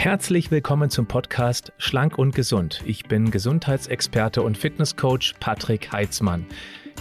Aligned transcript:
Herzlich 0.00 0.52
willkommen 0.52 0.90
zum 0.90 1.06
Podcast 1.06 1.72
Schlank 1.76 2.18
und 2.18 2.32
Gesund. 2.32 2.84
Ich 2.86 3.06
bin 3.06 3.32
Gesundheitsexperte 3.32 4.42
und 4.42 4.56
Fitnesscoach 4.56 5.34
Patrick 5.40 5.90
Heitzmann. 5.90 6.46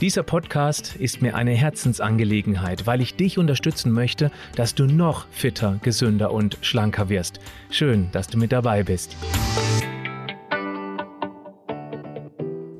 Dieser 0.02 0.24
Podcast 0.24 0.96
ist 0.96 1.22
mir 1.22 1.36
eine 1.36 1.52
Herzensangelegenheit, 1.52 2.88
weil 2.88 3.02
ich 3.02 3.16
dich 3.16 3.38
unterstützen 3.38 3.92
möchte, 3.92 4.32
dass 4.56 4.74
du 4.74 4.88
noch 4.88 5.28
fitter, 5.30 5.78
gesünder 5.84 6.32
und 6.32 6.58
schlanker 6.62 7.08
wirst. 7.08 7.40
Schön, 7.70 8.10
dass 8.14 8.30
du 8.30 8.40
mit 8.40 8.52
dabei 8.52 8.82
bist. 8.82 9.16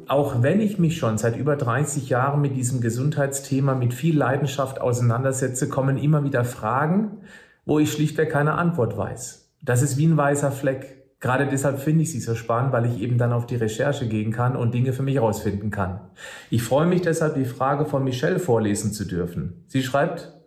Auch 0.08 0.42
wenn 0.42 0.62
ich 0.62 0.80
mich 0.80 0.98
schon 0.98 1.20
seit 1.20 1.38
über 1.38 1.56
30 1.56 2.10
Jahren 2.10 2.42
mit 2.42 2.56
diesem 2.56 2.82
Gesundheitsthema 2.82 3.76
mit 3.76 3.94
viel 3.94 4.18
Leidenschaft 4.18 4.82
auseinandersetze, 4.82 5.70
kommen 5.70 5.96
immer 5.96 6.24
wieder 6.24 6.44
Fragen, 6.44 7.20
wo 7.66 7.78
ich 7.78 7.92
schlichtweg 7.92 8.32
keine 8.32 8.54
Antwort 8.54 8.98
weiß. 8.98 9.47
Das 9.62 9.82
ist 9.82 9.98
wie 9.98 10.06
ein 10.06 10.18
weißer 10.18 10.52
Fleck. 10.52 10.98
Gerade 11.20 11.48
deshalb 11.48 11.80
finde 11.80 12.04
ich 12.04 12.12
sie 12.12 12.20
so 12.20 12.36
spannend, 12.36 12.74
weil 12.74 12.86
ich 12.86 13.02
eben 13.02 13.18
dann 13.18 13.34
auf 13.34 13.48
die 13.48 13.56
Recherche 13.56 14.08
gehen 14.08 14.32
kann 14.32 14.56
und 14.56 14.74
Dinge 14.74 14.94
für 14.94 15.02
mich 15.02 15.16
herausfinden 15.16 15.72
kann. 15.72 16.00
Ich 16.52 16.62
freue 16.62 16.86
mich 16.86 17.02
deshalb, 17.02 17.34
die 17.34 17.46
Frage 17.46 17.86
von 17.86 18.04
Michelle 18.04 18.40
vorlesen 18.40 18.94
zu 18.94 19.06
dürfen. 19.06 19.66
Sie 19.68 19.82
schreibt, 19.82 20.38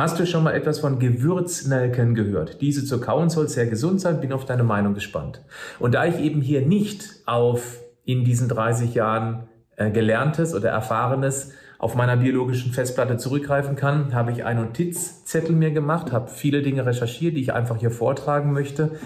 Hast 0.00 0.18
du 0.18 0.26
schon 0.26 0.44
mal 0.44 0.54
etwas 0.54 0.78
von 0.78 0.98
Gewürznelken 0.98 2.14
gehört? 2.14 2.62
Diese 2.62 2.86
zu 2.86 3.00
kauen 3.02 3.28
soll 3.28 3.48
sehr 3.48 3.66
gesund 3.66 4.00
sein, 4.00 4.20
bin 4.20 4.32
auf 4.32 4.46
deine 4.46 4.62
Meinung 4.62 4.94
gespannt. 4.94 5.42
Und 5.78 5.94
da 5.94 6.06
ich 6.06 6.18
eben 6.20 6.40
hier 6.40 6.64
nicht 6.64 7.04
auf 7.26 7.80
in 8.06 8.24
diesen 8.24 8.48
30 8.48 8.94
Jahren 8.94 9.48
äh, 9.76 9.90
gelerntes 9.90 10.54
oder 10.54 10.70
erfahrenes 10.70 11.52
auf 11.80 11.94
meiner 11.94 12.16
biologischen 12.18 12.72
Festplatte 12.72 13.16
zurückgreifen 13.16 13.74
kann, 13.74 14.14
habe 14.14 14.32
ich 14.32 14.44
einen 14.44 14.66
Notizzettel 14.66 15.56
mir 15.56 15.70
gemacht, 15.70 16.12
habe 16.12 16.28
viele 16.28 16.60
Dinge 16.60 16.84
recherchiert, 16.84 17.36
die 17.36 17.40
ich 17.40 17.54
einfach 17.54 17.78
hier 17.78 17.90
vortragen 17.90 18.52
möchte. 18.52 18.98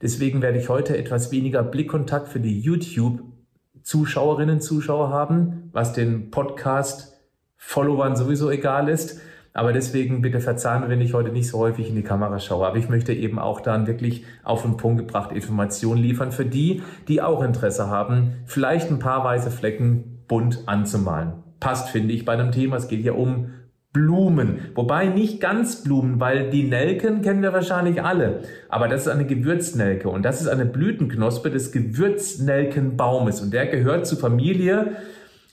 Deswegen 0.00 0.40
werde 0.40 0.58
ich 0.58 0.70
heute 0.70 0.96
etwas 0.96 1.30
weniger 1.30 1.62
Blickkontakt 1.62 2.28
für 2.28 2.40
die 2.40 2.58
YouTube-Zuschauerinnen, 2.58 4.62
Zuschauer 4.62 5.10
haben, 5.10 5.68
was 5.72 5.92
den 5.92 6.30
Podcast-Followern 6.30 8.16
sowieso 8.16 8.50
egal 8.50 8.88
ist. 8.88 9.20
Aber 9.52 9.74
deswegen 9.74 10.22
bitte 10.22 10.40
verzeihen, 10.40 10.88
wenn 10.88 11.02
ich 11.02 11.12
heute 11.12 11.32
nicht 11.32 11.48
so 11.48 11.58
häufig 11.58 11.90
in 11.90 11.96
die 11.96 12.02
Kamera 12.02 12.40
schaue. 12.40 12.66
Aber 12.66 12.78
ich 12.78 12.88
möchte 12.88 13.12
eben 13.12 13.38
auch 13.38 13.60
dann 13.60 13.86
wirklich 13.86 14.24
auf 14.42 14.62
den 14.62 14.78
Punkt 14.78 15.00
gebracht 15.00 15.32
Informationen 15.32 16.02
liefern 16.02 16.32
für 16.32 16.46
die, 16.46 16.80
die 17.08 17.20
auch 17.20 17.42
Interesse 17.42 17.88
haben, 17.88 18.36
vielleicht 18.46 18.90
ein 18.90 19.00
paar 19.00 19.22
weiße 19.22 19.50
Flecken 19.50 20.24
bunt 20.26 20.60
anzumalen 20.64 21.42
passt, 21.62 21.90
finde 21.90 22.12
ich, 22.12 22.24
bei 22.24 22.32
einem 22.32 22.50
Thema. 22.50 22.76
Es 22.76 22.88
geht 22.88 23.04
ja 23.04 23.12
um 23.12 23.52
Blumen. 23.92 24.58
Wobei 24.74 25.06
nicht 25.06 25.40
ganz 25.40 25.84
Blumen, 25.84 26.18
weil 26.18 26.50
die 26.50 26.64
Nelken 26.64 27.22
kennen 27.22 27.42
wir 27.42 27.52
wahrscheinlich 27.52 28.02
alle. 28.02 28.40
Aber 28.68 28.88
das 28.88 29.02
ist 29.02 29.08
eine 29.08 29.26
Gewürznelke 29.26 30.08
und 30.08 30.22
das 30.24 30.40
ist 30.40 30.48
eine 30.48 30.66
Blütenknospe 30.66 31.50
des 31.50 31.72
Gewürznelkenbaumes 31.72 33.40
und 33.40 33.52
der 33.52 33.66
gehört 33.66 34.06
zur 34.06 34.18
Familie 34.18 34.96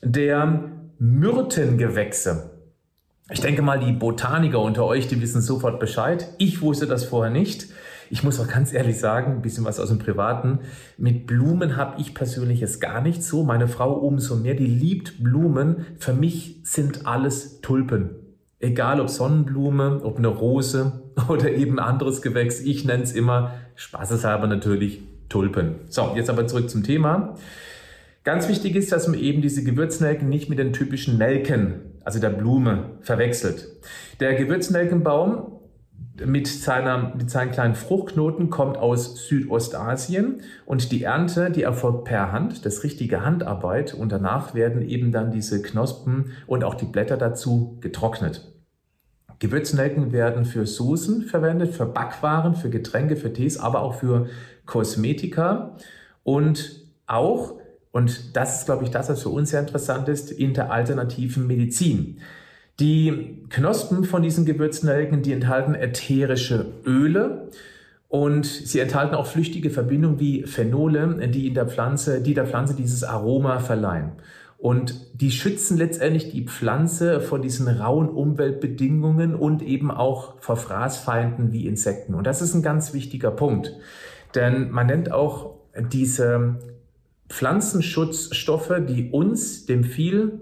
der 0.02 0.64
Myrtengewächse. 0.98 2.52
Ich 3.30 3.42
denke 3.42 3.62
mal, 3.62 3.80
die 3.80 3.92
Botaniker 3.92 4.60
unter 4.60 4.86
euch, 4.86 5.08
die 5.08 5.22
wissen 5.22 5.42
sofort 5.42 5.80
Bescheid. 5.80 6.30
Ich 6.40 6.62
wusste 6.62 6.88
das 6.88 7.04
vorher 7.04 7.32
nicht. 7.32 7.68
Ich 8.12 8.24
muss 8.24 8.40
auch 8.40 8.48
ganz 8.48 8.74
ehrlich 8.74 8.98
sagen, 8.98 9.34
ein 9.34 9.42
bisschen 9.42 9.66
was 9.66 9.80
aus 9.80 9.90
dem 9.90 10.00
Privaten. 10.00 10.60
Mit 10.98 11.28
Blumen 11.28 11.78
habe 11.78 12.02
ich 12.02 12.16
persönlich 12.16 12.62
es 12.62 12.80
gar 12.80 13.02
nicht 13.02 13.24
so. 13.24 13.44
Meine 13.44 13.68
Frau 13.68 13.94
umso 13.94 14.36
mehr, 14.36 14.56
die 14.56 14.66
liebt 14.66 15.24
Blumen. 15.24 15.86
Für 16.00 16.14
mich 16.14 16.62
sind 16.64 17.06
alles 17.06 17.62
Tulpen. 17.62 18.12
Egal 18.60 19.00
ob 19.00 19.10
Sonnenblume, 19.10 20.02
ob 20.04 20.18
eine 20.18 20.28
Rose 20.28 21.04
oder 21.30 21.52
eben 21.52 21.80
anderes 21.80 22.22
Gewächs. 22.22 22.60
Ich 22.60 22.84
nenne 22.84 23.04
es 23.04 23.14
immer 23.14 23.54
spaßeshalber 23.76 24.48
natürlich 24.48 25.02
Tulpen. 25.30 25.76
So, 25.88 26.14
jetzt 26.16 26.30
aber 26.30 26.48
zurück 26.48 26.70
zum 26.70 26.84
Thema. 26.84 27.36
Ganz 28.24 28.50
wichtig 28.50 28.76
ist, 28.76 28.92
dass 28.92 29.08
man 29.08 29.20
eben 29.20 29.42
diese 29.42 29.64
Gewürznelken 29.64 30.28
nicht 30.28 30.50
mit 30.50 30.60
den 30.60 30.74
typischen 30.74 31.18
Nelken, 31.18 31.76
also 32.04 32.20
der 32.20 32.30
Blume, 32.30 32.98
verwechselt. 33.02 33.68
Der 34.20 34.34
Gewürznelkenbaum 34.34 35.59
mit, 36.26 36.48
seiner, 36.48 37.16
mit 37.16 37.30
seinen 37.30 37.52
kleinen 37.52 37.76
Fruchtknoten 37.76 38.50
kommt 38.50 38.78
aus 38.78 39.28
Südostasien 39.28 40.42
und 40.66 40.92
die 40.92 41.04
Ernte, 41.04 41.52
die 41.52 41.64
erfolgt 41.64 42.06
per 42.06 42.32
Hand, 42.32 42.66
das 42.66 42.84
richtige 42.84 43.24
Handarbeit 43.24 43.94
und 43.94 44.12
danach 44.12 44.54
werden 44.54 44.82
eben 44.82 45.12
dann 45.12 45.32
diese 45.32 45.62
Knospen 45.62 46.32
und 46.48 46.64
auch 46.64 46.76
die 46.76 46.86
Blätter 46.86 47.18
dazu 47.18 47.78
getrocknet. 47.82 48.52
Gewürznelken 49.40 50.12
werden 50.12 50.44
für 50.44 50.66
Soßen 50.66 51.24
verwendet, 51.24 51.74
für 51.74 51.86
Backwaren, 51.86 52.56
für 52.56 52.70
Getränke, 52.70 53.16
für 53.16 53.32
Tees, 53.32 53.58
aber 53.58 53.82
auch 53.82 53.94
für 53.94 54.28
Kosmetika 54.66 55.78
und 56.24 56.86
auch, 57.08 57.56
und 57.92 58.36
das 58.36 58.60
ist, 58.60 58.66
glaube 58.66 58.84
ich, 58.84 58.92
das, 58.92 59.10
was 59.10 59.24
für 59.24 59.30
uns 59.30 59.52
sehr 59.52 59.62
interessant 59.62 60.10
ist, 60.10 60.32
in 60.32 60.54
der 60.54 60.72
alternativen 60.72 61.48
Medizin. 61.48 62.20
Die 62.80 63.44
Knospen 63.50 64.06
von 64.06 64.22
diesen 64.22 64.46
Gewürznelken, 64.46 65.22
die 65.22 65.34
enthalten 65.34 65.76
ätherische 65.76 66.68
Öle 66.86 67.50
und 68.08 68.46
sie 68.46 68.80
enthalten 68.80 69.16
auch 69.16 69.28
flüchtige 69.28 69.70
Verbindungen 69.70 70.20
wie 70.20 70.44
Phenole, 70.44 71.28
die 71.28 71.48
in 71.48 71.54
der 71.54 71.68
Pflanze, 71.68 72.22
die 72.22 72.34
der 72.34 72.48
Pflanze 72.48 72.76
dieses 72.76 73.04
Aroma 73.04 73.60
verleihen. 73.60 74.14
Und 74.58 74.96
die 75.14 75.32
schützen 75.32 75.78
letztendlich 75.78 76.32
die 76.32 76.46
Pflanze 76.46 77.22
vor 77.22 77.40
diesen 77.40 77.68
rauen 77.68 78.10
Umweltbedingungen 78.10 79.36
und 79.36 79.62
eben 79.62 79.90
auch 79.90 80.36
vor 80.40 80.58
Fraßfeinden 80.58 81.54
wie 81.54 81.66
Insekten. 81.66 82.14
Und 82.14 82.28
das 82.28 82.42
ist 82.42 82.54
ein 82.54 82.62
ganz 82.62 82.94
wichtiger 82.94 83.32
Punkt. 83.32 83.74
Denn 84.36 84.70
man 84.70 84.88
nennt 84.88 85.12
auch 85.12 85.56
diese 85.94 86.60
Pflanzenschutzstoffe, 87.30 88.74
die 88.88 89.12
uns, 89.12 89.66
dem 89.66 89.84
viel 89.84 90.42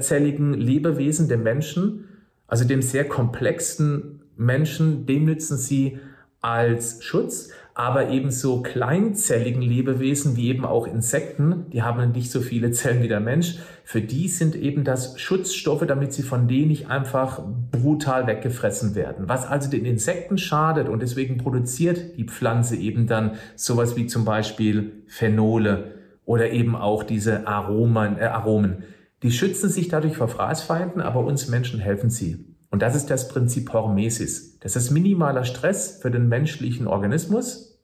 zelligen 0.00 0.54
Lebewesen, 0.54 1.28
dem 1.28 1.42
Menschen, 1.42 2.08
also 2.46 2.64
dem 2.64 2.82
sehr 2.82 3.06
komplexen 3.06 4.22
Menschen, 4.36 5.06
dem 5.06 5.24
nützen 5.24 5.56
sie 5.56 5.98
als 6.40 7.02
Schutz, 7.02 7.50
aber 7.74 8.08
ebenso 8.08 8.62
kleinzelligen 8.62 9.60
Lebewesen 9.60 10.34
wie 10.36 10.48
eben 10.48 10.64
auch 10.64 10.86
Insekten, 10.86 11.66
die 11.72 11.82
haben 11.82 12.12
nicht 12.12 12.30
so 12.30 12.40
viele 12.40 12.70
Zellen 12.70 13.02
wie 13.02 13.08
der 13.08 13.20
Mensch, 13.20 13.56
für 13.84 14.00
die 14.00 14.28
sind 14.28 14.54
eben 14.54 14.82
das 14.82 15.20
Schutzstoffe, 15.20 15.86
damit 15.86 16.14
sie 16.14 16.22
von 16.22 16.48
denen 16.48 16.68
nicht 16.68 16.88
einfach 16.88 17.42
brutal 17.72 18.26
weggefressen 18.26 18.94
werden. 18.94 19.28
Was 19.28 19.46
also 19.46 19.68
den 19.68 19.84
Insekten 19.84 20.38
schadet 20.38 20.88
und 20.88 21.02
deswegen 21.02 21.36
produziert 21.36 22.16
die 22.16 22.24
Pflanze 22.24 22.76
eben 22.76 23.06
dann 23.06 23.32
sowas 23.56 23.94
wie 23.94 24.06
zum 24.06 24.24
Beispiel 24.24 24.92
Phenole 25.06 25.96
oder 26.24 26.50
eben 26.50 26.76
auch 26.76 27.02
diese 27.02 27.46
Aromen, 27.46 28.18
äh, 28.18 28.24
Aromen. 28.24 28.84
Die 29.26 29.32
schützen 29.32 29.68
sich 29.68 29.88
dadurch 29.88 30.16
vor 30.16 30.28
Fraßfeinden, 30.28 31.02
aber 31.02 31.24
uns 31.24 31.48
Menschen 31.48 31.80
helfen 31.80 32.10
sie. 32.10 32.44
Und 32.70 32.80
das 32.80 32.94
ist 32.94 33.10
das 33.10 33.26
Prinzip 33.26 33.72
Hormesis. 33.72 34.60
Das 34.60 34.76
ist 34.76 34.92
minimaler 34.92 35.42
Stress 35.42 35.98
für 36.00 36.12
den 36.12 36.28
menschlichen 36.28 36.86
Organismus. 36.86 37.82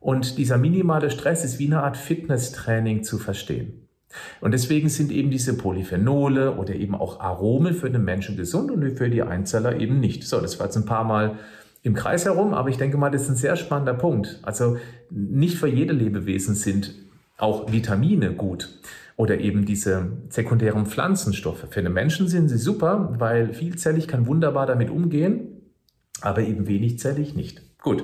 Und 0.00 0.36
dieser 0.36 0.58
minimale 0.58 1.12
Stress 1.12 1.44
ist 1.44 1.60
wie 1.60 1.66
eine 1.66 1.84
Art 1.84 1.96
Fitnesstraining 1.96 3.04
zu 3.04 3.20
verstehen. 3.20 3.86
Und 4.40 4.50
deswegen 4.50 4.88
sind 4.88 5.12
eben 5.12 5.30
diese 5.30 5.56
Polyphenole 5.56 6.56
oder 6.56 6.74
eben 6.74 6.96
auch 6.96 7.20
Aromen 7.20 7.74
für 7.74 7.88
den 7.88 8.02
Menschen 8.02 8.36
gesund 8.36 8.72
und 8.72 8.98
für 8.98 9.10
die 9.10 9.22
Einzeller 9.22 9.78
eben 9.78 10.00
nicht. 10.00 10.24
So, 10.24 10.40
das 10.40 10.58
war 10.58 10.66
jetzt 10.66 10.76
ein 10.76 10.86
paar 10.86 11.04
Mal 11.04 11.38
im 11.84 11.94
Kreis 11.94 12.24
herum, 12.24 12.52
aber 12.52 12.68
ich 12.68 12.78
denke 12.78 12.96
mal, 12.96 13.10
das 13.10 13.22
ist 13.22 13.28
ein 13.28 13.36
sehr 13.36 13.54
spannender 13.54 13.94
Punkt. 13.94 14.40
Also 14.42 14.76
nicht 15.08 15.56
für 15.56 15.68
jede 15.68 15.92
Lebewesen 15.92 16.56
sind 16.56 16.96
auch 17.38 17.70
Vitamine 17.70 18.32
gut 18.32 18.70
oder 19.20 19.38
eben 19.38 19.66
diese 19.66 20.12
sekundären 20.30 20.86
Pflanzenstoffe. 20.86 21.66
Für 21.68 21.82
den 21.82 21.92
Menschen 21.92 22.26
sind 22.26 22.48
sie 22.48 22.56
super, 22.56 23.14
weil 23.18 23.52
vielzellig 23.52 24.08
kann 24.08 24.26
wunderbar 24.26 24.64
damit 24.64 24.88
umgehen, 24.88 25.60
aber 26.22 26.40
eben 26.40 26.66
wenigzellig 26.66 27.34
nicht. 27.34 27.60
Gut. 27.82 28.02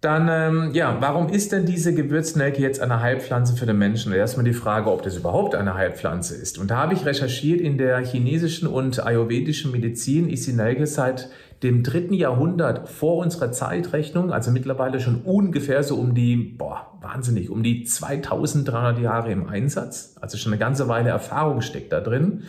Dann, 0.00 0.28
ähm, 0.30 0.70
ja, 0.72 0.96
warum 1.00 1.28
ist 1.28 1.52
denn 1.52 1.66
diese 1.66 1.92
Gewürznelke 1.92 2.62
jetzt 2.62 2.80
eine 2.80 3.02
Heilpflanze 3.02 3.54
für 3.54 3.66
den 3.66 3.76
Menschen? 3.76 4.14
Erstmal 4.14 4.46
die 4.46 4.54
Frage, 4.54 4.90
ob 4.90 5.02
das 5.02 5.18
überhaupt 5.18 5.54
eine 5.54 5.74
Heilpflanze 5.74 6.36
ist. 6.36 6.56
Und 6.58 6.70
da 6.70 6.78
habe 6.78 6.94
ich 6.94 7.04
recherchiert, 7.04 7.60
in 7.60 7.76
der 7.76 7.98
chinesischen 7.98 8.68
und 8.68 9.04
ayurvedischen 9.04 9.72
Medizin 9.72 10.30
ist 10.30 10.46
die 10.46 10.54
Nelke 10.54 10.86
seit 10.86 11.28
dem 11.62 11.82
dritten 11.82 12.14
Jahrhundert 12.14 12.88
vor 12.88 13.18
unserer 13.18 13.52
Zeitrechnung, 13.52 14.32
also 14.32 14.50
mittlerweile 14.50 15.00
schon 15.00 15.22
ungefähr 15.22 15.82
so 15.82 15.96
um 15.96 16.14
die, 16.14 16.36
boah, 16.36 16.98
wahnsinnig, 17.00 17.50
um 17.50 17.62
die 17.62 17.84
2300 17.84 18.98
Jahre 18.98 19.30
im 19.30 19.48
Einsatz. 19.48 20.16
Also 20.20 20.36
schon 20.38 20.52
eine 20.52 20.58
ganze 20.58 20.88
Weile 20.88 21.10
Erfahrung 21.10 21.60
steckt 21.60 21.92
da 21.92 22.00
drin. 22.00 22.42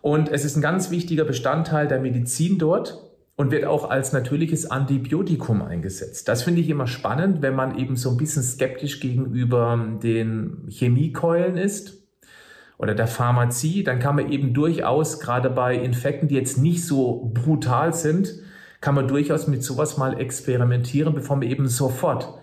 Und 0.00 0.30
es 0.30 0.44
ist 0.44 0.56
ein 0.56 0.62
ganz 0.62 0.90
wichtiger 0.90 1.24
Bestandteil 1.24 1.86
der 1.86 2.00
Medizin 2.00 2.58
dort 2.58 3.02
und 3.36 3.50
wird 3.50 3.64
auch 3.64 3.90
als 3.90 4.12
natürliches 4.12 4.70
Antibiotikum 4.70 5.62
eingesetzt. 5.62 6.28
Das 6.28 6.42
finde 6.42 6.60
ich 6.60 6.68
immer 6.68 6.86
spannend, 6.86 7.42
wenn 7.42 7.54
man 7.54 7.78
eben 7.78 7.96
so 7.96 8.10
ein 8.10 8.16
bisschen 8.16 8.42
skeptisch 8.42 9.00
gegenüber 9.00 9.98
den 10.02 10.66
Chemiekeulen 10.68 11.56
ist 11.56 12.03
oder 12.78 12.94
der 12.94 13.06
Pharmazie, 13.06 13.84
dann 13.84 13.98
kann 13.98 14.16
man 14.16 14.30
eben 14.30 14.52
durchaus 14.52 15.20
gerade 15.20 15.50
bei 15.50 15.76
Infekten, 15.76 16.28
die 16.28 16.34
jetzt 16.34 16.58
nicht 16.58 16.84
so 16.84 17.30
brutal 17.32 17.94
sind, 17.94 18.34
kann 18.80 18.94
man 18.94 19.08
durchaus 19.08 19.46
mit 19.46 19.62
sowas 19.62 19.96
mal 19.96 20.20
experimentieren, 20.20 21.14
bevor 21.14 21.36
man 21.36 21.48
eben 21.48 21.68
sofort 21.68 22.40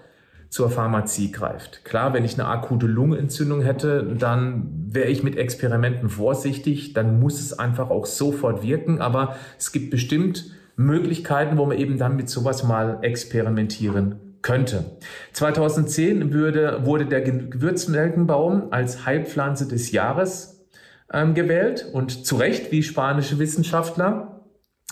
zur 0.49 0.69
Pharmazie 0.69 1.31
greift. 1.31 1.85
Klar, 1.85 2.13
wenn 2.13 2.25
ich 2.25 2.33
eine 2.33 2.47
akute 2.47 2.87
Lungenentzündung 2.87 3.61
hätte, 3.61 4.03
dann 4.17 4.87
wäre 4.89 5.09
ich 5.09 5.23
mit 5.23 5.37
Experimenten 5.37 6.09
vorsichtig, 6.09 6.93
dann 6.93 7.19
muss 7.19 7.39
es 7.39 7.57
einfach 7.57 7.89
auch 7.89 8.05
sofort 8.05 8.63
wirken, 8.63 8.99
aber 8.99 9.35
es 9.57 9.71
gibt 9.71 9.91
bestimmt 9.91 10.51
Möglichkeiten, 10.75 11.57
wo 11.57 11.65
man 11.65 11.77
eben 11.77 11.97
dann 11.97 12.15
mit 12.15 12.29
sowas 12.29 12.63
mal 12.63 12.99
experimentieren 13.01 14.30
könnte. 14.41 14.85
2010 15.33 16.33
würde, 16.33 16.85
wurde 16.85 17.05
der 17.05 17.21
Gewürznelkenbaum 17.21 18.67
als 18.71 19.05
Heilpflanze 19.05 19.67
des 19.67 19.91
Jahres 19.91 20.65
ähm, 21.13 21.33
gewählt 21.33 21.87
und 21.91 22.25
zu 22.25 22.37
Recht, 22.37 22.71
wie 22.71 22.83
spanische 22.83 23.39
Wissenschaftler 23.39 24.41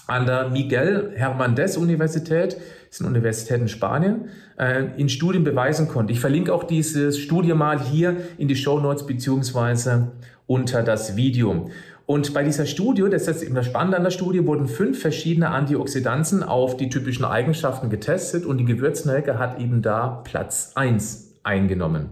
an 0.07 0.25
der 0.25 0.49
Miguel 0.49 1.13
Hernández 1.15 1.77
Universität, 1.77 2.57
ist 2.89 3.01
eine 3.01 3.09
Universität 3.09 3.61
in 3.61 3.67
Spanien, 3.67 4.29
äh, 4.57 4.85
in 4.97 5.07
Studien 5.07 5.43
beweisen 5.43 5.87
konnte. 5.87 6.11
Ich 6.11 6.19
verlinke 6.19 6.53
auch 6.53 6.63
diese 6.63 7.11
Studie 7.13 7.53
mal 7.53 7.79
hier 7.79 8.17
in 8.37 8.47
die 8.47 8.55
Show 8.55 8.79
Notes 8.79 9.05
beziehungsweise 9.05 10.11
unter 10.47 10.81
das 10.81 11.15
Video. 11.15 11.69
Und 12.09 12.33
bei 12.33 12.41
dieser 12.41 12.65
Studie, 12.65 13.05
das 13.07 13.27
ist 13.27 13.43
eben 13.43 13.53
das 13.53 13.67
Spannende 13.67 13.95
an 13.95 14.03
der 14.03 14.09
Studie, 14.09 14.47
wurden 14.47 14.67
fünf 14.67 14.99
verschiedene 14.99 15.49
Antioxidantien 15.49 16.41
auf 16.41 16.75
die 16.75 16.89
typischen 16.89 17.23
Eigenschaften 17.23 17.91
getestet 17.91 18.47
und 18.47 18.57
die 18.57 18.65
Gewürznelke 18.65 19.37
hat 19.37 19.59
eben 19.59 19.83
da 19.83 20.23
Platz 20.23 20.71
eins 20.73 21.35
eingenommen. 21.43 22.09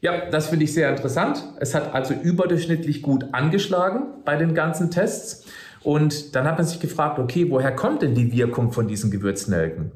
Ja, 0.00 0.30
das 0.30 0.46
finde 0.46 0.64
ich 0.64 0.72
sehr 0.72 0.88
interessant. 0.88 1.44
Es 1.60 1.74
hat 1.74 1.92
also 1.92 2.14
überdurchschnittlich 2.14 3.02
gut 3.02 3.26
angeschlagen 3.32 4.04
bei 4.24 4.36
den 4.36 4.54
ganzen 4.54 4.90
Tests. 4.90 5.44
Und 5.82 6.34
dann 6.34 6.46
hat 6.46 6.56
man 6.56 6.66
sich 6.66 6.80
gefragt, 6.80 7.18
okay, 7.18 7.50
woher 7.50 7.76
kommt 7.76 8.00
denn 8.00 8.14
die 8.14 8.32
Wirkung 8.32 8.72
von 8.72 8.88
diesen 8.88 9.10
Gewürznelken? 9.10 9.92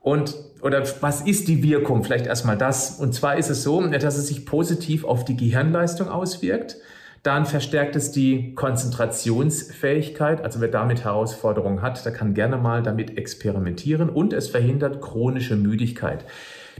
Und 0.00 0.36
oder 0.62 0.84
was 1.00 1.22
ist 1.22 1.48
die 1.48 1.64
Wirkung? 1.64 2.04
Vielleicht 2.04 2.26
erstmal 2.26 2.56
das. 2.56 3.00
Und 3.00 3.16
zwar 3.16 3.36
ist 3.36 3.50
es 3.50 3.64
so, 3.64 3.84
dass 3.84 4.16
es 4.16 4.28
sich 4.28 4.46
positiv 4.46 5.02
auf 5.02 5.24
die 5.24 5.36
Gehirnleistung 5.36 6.08
auswirkt. 6.08 6.76
Dann 7.22 7.44
verstärkt 7.44 7.96
es 7.96 8.12
die 8.12 8.54
Konzentrationsfähigkeit. 8.54 10.42
Also 10.42 10.60
wer 10.60 10.68
damit 10.68 11.04
Herausforderungen 11.04 11.82
hat, 11.82 12.04
der 12.04 12.12
kann 12.12 12.32
gerne 12.32 12.56
mal 12.56 12.82
damit 12.82 13.18
experimentieren. 13.18 14.08
Und 14.08 14.32
es 14.32 14.48
verhindert 14.48 15.02
chronische 15.02 15.56
Müdigkeit. 15.56 16.24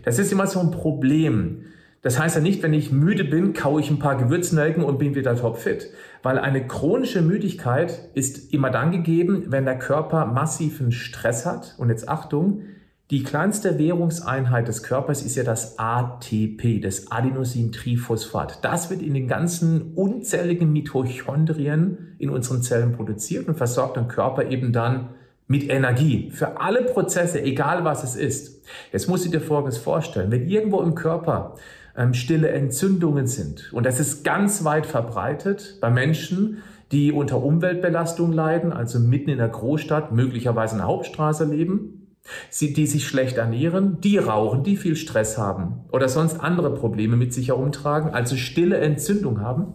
Das 0.03 0.19
ist 0.19 0.33
immer 0.33 0.47
so 0.47 0.61
ein 0.61 0.71
Problem. 0.71 1.67
Das 2.03 2.19
heißt 2.19 2.37
ja 2.37 2.41
nicht, 2.41 2.63
wenn 2.63 2.73
ich 2.73 2.91
müde 2.91 3.25
bin, 3.25 3.53
kaue 3.53 3.83
ich 3.83 3.91
ein 3.91 3.99
paar 3.99 4.17
Gewürznelken 4.17 4.83
und 4.83 4.99
bin 4.99 5.15
wieder 5.15 5.37
topfit. 5.37 5.91
Weil 6.23 6.39
eine 6.39 6.67
chronische 6.67 7.21
Müdigkeit 7.21 8.09
ist 8.15 8.55
immer 8.55 8.71
dann 8.71 8.91
gegeben, 8.91 9.45
wenn 9.49 9.67
der 9.67 9.79
Körper 9.79 10.25
massiven 10.25 10.93
Stress 10.93 11.45
hat. 11.45 11.75
Und 11.77 11.91
jetzt 11.91 12.09
Achtung, 12.09 12.63
die 13.11 13.25
kleinste 13.25 13.77
Währungseinheit 13.77 14.69
des 14.69 14.85
Körpers 14.85 15.23
ist 15.23 15.35
ja 15.35 15.43
das 15.43 15.81
ATP, 15.81 16.81
das 16.81 17.11
Adenosintriphosphat. 17.11 18.65
Das 18.65 18.89
wird 18.89 19.03
in 19.03 19.15
den 19.15 19.27
ganzen 19.27 19.95
unzähligen 19.95 20.73
Mitochondrien 20.73 22.15
in 22.19 22.31
unseren 22.31 22.63
Zellen 22.63 22.93
produziert 22.93 23.49
und 23.49 23.57
versorgt 23.57 23.97
den 23.97 24.07
Körper 24.07 24.49
eben 24.49 24.73
dann 24.73 25.09
mit 25.49 25.69
Energie 25.69 26.31
für 26.31 26.61
alle 26.61 26.85
Prozesse, 26.85 27.43
egal 27.43 27.85
was 27.85 28.05
es 28.05 28.15
ist. 28.15 28.63
Jetzt 28.93 29.09
muss 29.09 29.25
ich 29.25 29.33
dir 29.33 29.41
Folgendes 29.41 29.79
vorstellen. 29.79 30.31
Wenn 30.31 30.47
irgendwo 30.49 30.81
im 30.81 30.95
Körper 30.95 31.57
ähm, 31.97 32.15
stille 32.15 32.51
Entzündungen 32.51 33.27
sind, 33.27 33.73
und 33.73 33.87
das 33.87 33.99
ist 33.99 34.23
ganz 34.23 34.63
weit 34.63 34.87
verbreitet 34.87 35.79
bei 35.81 35.91
Menschen, 35.91 36.59
die 36.93 37.11
unter 37.11 37.43
Umweltbelastung 37.43 38.33
leiden, 38.33 38.73
also 38.73 39.01
mitten 39.01 39.31
in 39.31 39.39
der 39.39 39.49
Großstadt, 39.49 40.13
möglicherweise 40.13 40.77
in 40.77 40.79
der 40.79 40.87
Hauptstraße 40.87 41.45
leben, 41.45 42.00
Sie, 42.49 42.73
die 42.73 42.87
sich 42.87 43.07
schlecht 43.07 43.37
ernähren, 43.37 44.01
die 44.01 44.19
rauchen, 44.19 44.63
die 44.63 44.77
viel 44.77 44.97
Stress 44.97 45.39
haben 45.39 45.85
oder 45.93 46.09
sonst 46.09 46.41
andere 46.41 46.75
Probleme 46.75 47.17
mit 47.17 47.33
sich 47.33 47.49
herumtragen, 47.49 48.11
also 48.11 48.37
stille 48.37 48.79
Entzündung 48.79 49.41
haben, 49.41 49.75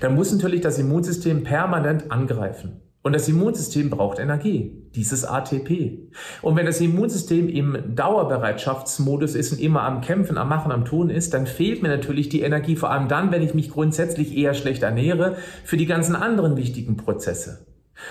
dann 0.00 0.14
muss 0.14 0.32
natürlich 0.32 0.60
das 0.60 0.78
Immunsystem 0.78 1.44
permanent 1.44 2.10
angreifen. 2.10 2.82
Und 3.02 3.14
das 3.14 3.28
Immunsystem 3.28 3.88
braucht 3.88 4.18
Energie, 4.18 4.90
dieses 4.94 5.24
ATP. 5.24 6.10
Und 6.42 6.56
wenn 6.56 6.66
das 6.66 6.82
Immunsystem 6.82 7.48
im 7.48 7.94
Dauerbereitschaftsmodus 7.96 9.34
ist 9.34 9.52
und 9.52 9.60
immer 9.60 9.84
am 9.84 10.02
Kämpfen, 10.02 10.36
am 10.36 10.50
Machen, 10.50 10.70
am 10.70 10.84
Tun 10.84 11.08
ist, 11.08 11.32
dann 11.32 11.46
fehlt 11.46 11.82
mir 11.82 11.88
natürlich 11.88 12.28
die 12.28 12.42
Energie, 12.42 12.76
vor 12.76 12.90
allem 12.90 13.08
dann, 13.08 13.32
wenn 13.32 13.40
ich 13.40 13.54
mich 13.54 13.70
grundsätzlich 13.70 14.36
eher 14.36 14.52
schlecht 14.52 14.82
ernähre, 14.82 15.36
für 15.64 15.78
die 15.78 15.86
ganzen 15.86 16.14
anderen 16.14 16.58
wichtigen 16.58 16.98
Prozesse. 16.98 17.64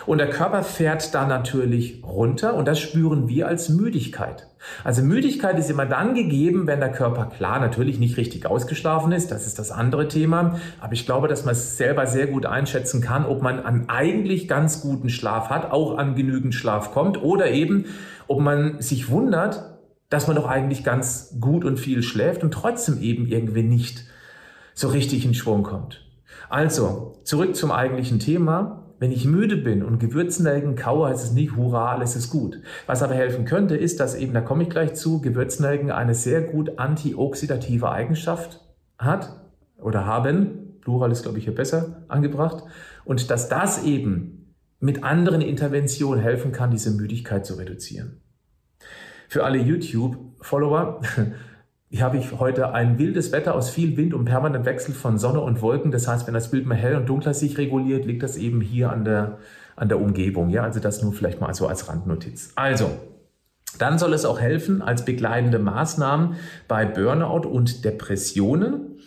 Und 0.06 0.18
der 0.18 0.30
Körper 0.30 0.64
fährt 0.64 1.14
da 1.14 1.28
natürlich 1.28 2.04
runter 2.04 2.54
und 2.54 2.68
das 2.68 2.80
spüren 2.80 3.28
wir 3.28 3.48
als 3.48 3.70
Müdigkeit. 3.70 4.48
Also 4.84 5.02
Müdigkeit 5.02 5.58
ist 5.58 5.70
immer 5.70 5.86
dann 5.86 6.16
gegeben, 6.16 6.68
wenn 6.68 6.80
der 6.80 6.92
Körper 6.92 7.26
klar 7.26 7.60
natürlich 7.60 8.00
nicht 8.00 8.18
richtig 8.18 8.46
ausgeschlafen 8.46 9.12
ist. 9.12 9.32
Das 9.32 9.48
ist 9.48 9.60
das 9.60 9.72
andere 9.72 10.08
Thema. 10.08 10.60
Aber 10.80 10.94
ich 10.94 11.06
glaube, 11.06 11.28
dass 11.28 11.46
man 11.46 11.54
es 11.54 11.78
selber 11.78 12.08
sehr 12.08 12.28
gut 12.28 12.46
einschätzen 12.46 13.02
kann, 13.02 13.26
ob 13.26 13.42
man 13.42 13.60
an 13.60 13.86
eigentlich 13.88 14.48
ganz 14.48 14.82
guten 14.82 15.10
Schlaf 15.10 15.50
hat, 15.50 15.72
auch 15.72 15.98
an 15.98 16.16
genügend 16.16 16.54
Schlaf 16.54 16.92
kommt 16.92 17.22
oder 17.22 17.50
eben, 17.52 17.86
ob 18.28 18.42
man 18.42 18.82
sich 18.82 19.10
wundert, 19.10 19.80
dass 20.10 20.28
man 20.28 20.36
doch 20.36 20.48
eigentlich 20.48 20.84
ganz 20.84 21.36
gut 21.40 21.64
und 21.64 21.80
viel 21.80 22.04
schläft 22.04 22.44
und 22.44 22.52
trotzdem 22.52 23.02
eben 23.02 23.28
irgendwie 23.28 23.64
nicht 23.64 24.06
so 24.74 24.88
richtig 24.88 25.26
in 25.26 25.34
Schwung 25.34 25.64
kommt. 25.64 26.06
Also, 26.50 27.20
zurück 27.24 27.56
zum 27.56 27.72
eigentlichen 27.72 28.20
Thema. 28.20 28.89
Wenn 29.00 29.12
ich 29.14 29.26
müde 29.26 29.56
bin 29.56 29.82
und 29.82 30.00
Gewürznelken 30.00 30.76
kaue, 30.76 31.08
heißt 31.08 31.24
es 31.24 31.32
nicht, 31.32 31.56
hurra, 31.56 31.92
alles 31.92 32.18
ist 32.18 32.30
gut. 32.30 32.60
Was 32.86 33.02
aber 33.02 33.16
helfen 33.16 33.46
könnte, 33.46 33.78
ist, 33.78 34.00
dass 34.02 34.16
eben, 34.16 34.34
da 34.34 34.42
komme 34.42 34.64
ich 34.64 34.70
gleich 34.70 34.94
zu, 34.94 35.22
Gewürznelken 35.22 35.90
eine 35.90 36.14
sehr 36.14 36.42
gut 36.42 36.78
antioxidative 36.78 37.90
Eigenschaft 37.90 38.60
hat 38.98 39.42
oder 39.78 40.06
haben. 40.06 40.80
Plural 40.82 41.12
ist, 41.12 41.24
glaube 41.24 41.38
ich, 41.38 41.46
hier 41.46 41.56
besser 41.56 42.04
angebracht. 42.10 42.64
Und 43.06 43.32
dass 43.32 43.48
das 43.48 43.84
eben 43.84 44.54
mit 44.80 45.04
anderen 45.04 45.42
Interventionen 45.42 46.22
helfen 46.22 46.52
kann, 46.52 46.72
diese 46.72 46.92
Müdigkeit 46.92 47.46
zu 47.46 47.56
reduzieren. 47.56 48.22
Für 49.30 49.46
alle 49.46 49.60
YouTube-Follower, 49.60 51.02
hier 51.92 52.04
habe 52.04 52.18
ich 52.18 52.40
heute 52.40 52.72
ein 52.74 53.00
wildes 53.00 53.32
Wetter 53.32 53.56
aus 53.56 53.72
viel 53.72 53.98
Wind 53.98 54.14
und 54.14 54.26
permanent 54.26 54.64
Wechsel 54.66 54.94
von 54.94 55.18
Sonne 55.18 55.40
und 55.42 55.62
Wolken. 55.64 55.92
Das 55.92 56.08
heißt, 56.08 56.28
wenn 56.28 56.36
das 56.36 56.52
Bild 56.52 56.68
mal 56.68 56.76
hell 56.76 56.96
und 56.96 57.10
dunkler 57.10 57.34
sich 57.34 57.58
reguliert, 57.58 58.06
liegt 58.06 58.22
das 58.22 58.38
eben 58.38 58.62
hier 58.62 58.92
an 58.92 59.06
der, 59.06 59.40
an 59.76 59.90
der 59.90 60.00
Umgebung. 60.00 60.50
Ja, 60.50 60.64
also 60.64 60.80
das 60.80 61.02
nur 61.02 61.14
vielleicht 61.14 61.42
mal 61.42 61.52
so 61.56 61.66
als 61.66 61.90
Randnotiz. 61.90 62.52
Also, 62.56 62.92
dann 63.80 63.98
soll 63.98 64.14
es 64.14 64.24
auch 64.24 64.40
helfen 64.40 64.84
als 64.84 65.04
begleitende 65.04 65.58
Maßnahmen 65.58 66.36
bei 66.68 66.86
Burnout 66.86 67.48
und 67.48 67.84
Depressionen, 67.84 69.00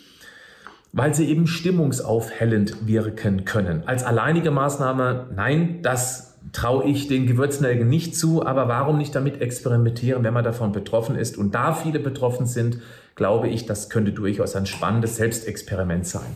weil 0.91 1.13
sie 1.13 1.29
eben 1.29 1.47
stimmungsaufhellend 1.47 2.85
wirken 2.85 3.45
können. 3.45 3.83
Als 3.85 4.03
alleinige 4.03 4.51
Maßnahme, 4.51 5.27
nein, 5.33 5.81
das 5.83 6.32
traue 6.51 6.85
ich 6.85 7.07
den 7.07 7.25
Gewürznelken 7.25 7.87
nicht 7.87 8.15
zu, 8.15 8.45
aber 8.45 8.67
warum 8.67 8.97
nicht 8.97 9.15
damit 9.15 9.41
experimentieren, 9.41 10.23
wenn 10.23 10.33
man 10.33 10.43
davon 10.43 10.71
betroffen 10.71 11.15
ist? 11.15 11.37
Und 11.37 11.55
da 11.55 11.73
viele 11.73 11.99
betroffen 11.99 12.45
sind, 12.45 12.79
glaube 13.15 13.47
ich, 13.47 13.65
das 13.65 13.89
könnte 13.89 14.11
durchaus 14.11 14.55
ein 14.55 14.65
spannendes 14.65 15.15
Selbstexperiment 15.15 16.05
sein. 16.05 16.35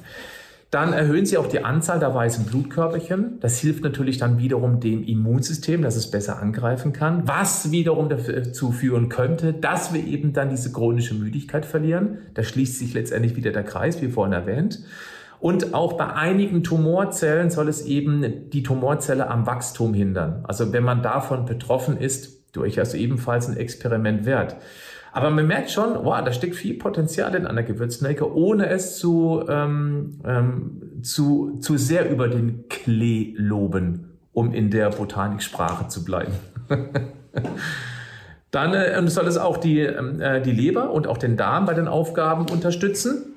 Dann 0.70 0.92
erhöhen 0.92 1.26
sie 1.26 1.38
auch 1.38 1.48
die 1.48 1.64
Anzahl 1.64 2.00
der 2.00 2.14
weißen 2.14 2.46
Blutkörperchen. 2.46 3.40
Das 3.40 3.58
hilft 3.58 3.84
natürlich 3.84 4.18
dann 4.18 4.38
wiederum 4.38 4.82
dem 4.82 5.02
Immunsystem, 5.02 5.82
dass 5.82 5.96
es 5.96 6.12
besser 6.12 6.42
angreifen 6.42 6.92
kann, 6.92 7.26
was 7.26 7.72
wiederum 7.72 8.10
dazu 8.10 8.74
führen 8.74 9.08
könnte, 9.08 9.54
dass 9.54 9.94
wir 9.94 10.06
eben 10.06 10.34
dann 10.34 10.50
diese 10.50 10.74
chronische 10.74 11.14
Müdigkeit 11.14 11.66
verlieren. 11.66 12.18
Da 12.34 12.44
schließt 12.44 12.80
sich 12.80 12.94
letztendlich 12.94 13.38
wieder 13.38 13.52
der 13.52 13.64
Kreis, 13.64 14.02
wie 14.02 14.10
vorhin 14.10 14.34
erwähnt. 14.34 14.80
Und 15.40 15.74
auch 15.74 15.94
bei 15.94 16.14
einigen 16.14 16.64
Tumorzellen 16.64 17.52
soll 17.52 17.68
es 17.70 17.86
eben 17.86 18.50
die 18.50 18.64
Tumorzelle 18.64 19.30
am 19.30 19.46
Wachstum 19.46 19.94
hindern. 19.94 20.44
Also 20.48 20.74
wenn 20.74 20.84
man 20.84 21.04
davon 21.04 21.46
betroffen 21.46 21.98
ist, 21.98 22.56
durchaus 22.56 22.94
ebenfalls 22.94 23.48
ein 23.48 23.58
Experiment 23.58 24.26
wert. 24.26 24.56
Aber 25.12 25.30
man 25.30 25.48
merkt 25.48 25.72
schon, 25.72 25.96
wow, 26.04 26.22
da 26.24 26.32
steckt 26.32 26.56
viel 26.56 26.78
Potenzial 26.78 27.34
in 27.36 27.48
einer 27.48 27.64
Gewürznelke, 27.64 28.32
ohne 28.36 28.70
es 28.70 28.98
zu, 29.00 29.44
ähm, 29.48 30.20
ähm, 30.26 31.02
zu, 31.02 31.58
zu 31.60 31.78
sehr 31.78 32.10
über 32.10 32.28
den 32.28 32.68
Klee 32.70 33.34
loben, 33.36 34.18
um 34.34 34.54
in 34.54 34.70
der 34.70 34.90
Botaniksprache 34.90 35.88
zu 35.88 36.04
bleiben. 36.04 36.34
Dann 38.52 38.74
äh, 38.74 39.08
soll 39.08 39.28
es 39.28 39.38
auch 39.38 39.58
die, 39.58 39.80
ähm, 39.80 40.22
äh, 40.22 40.42
die 40.42 40.52
Leber 40.52 40.92
und 40.92 41.08
auch 41.08 41.18
den 41.18 41.36
Darm 41.36 41.66
bei 41.66 41.74
den 41.74 41.88
Aufgaben 41.88 42.46
unterstützen. 42.50 43.34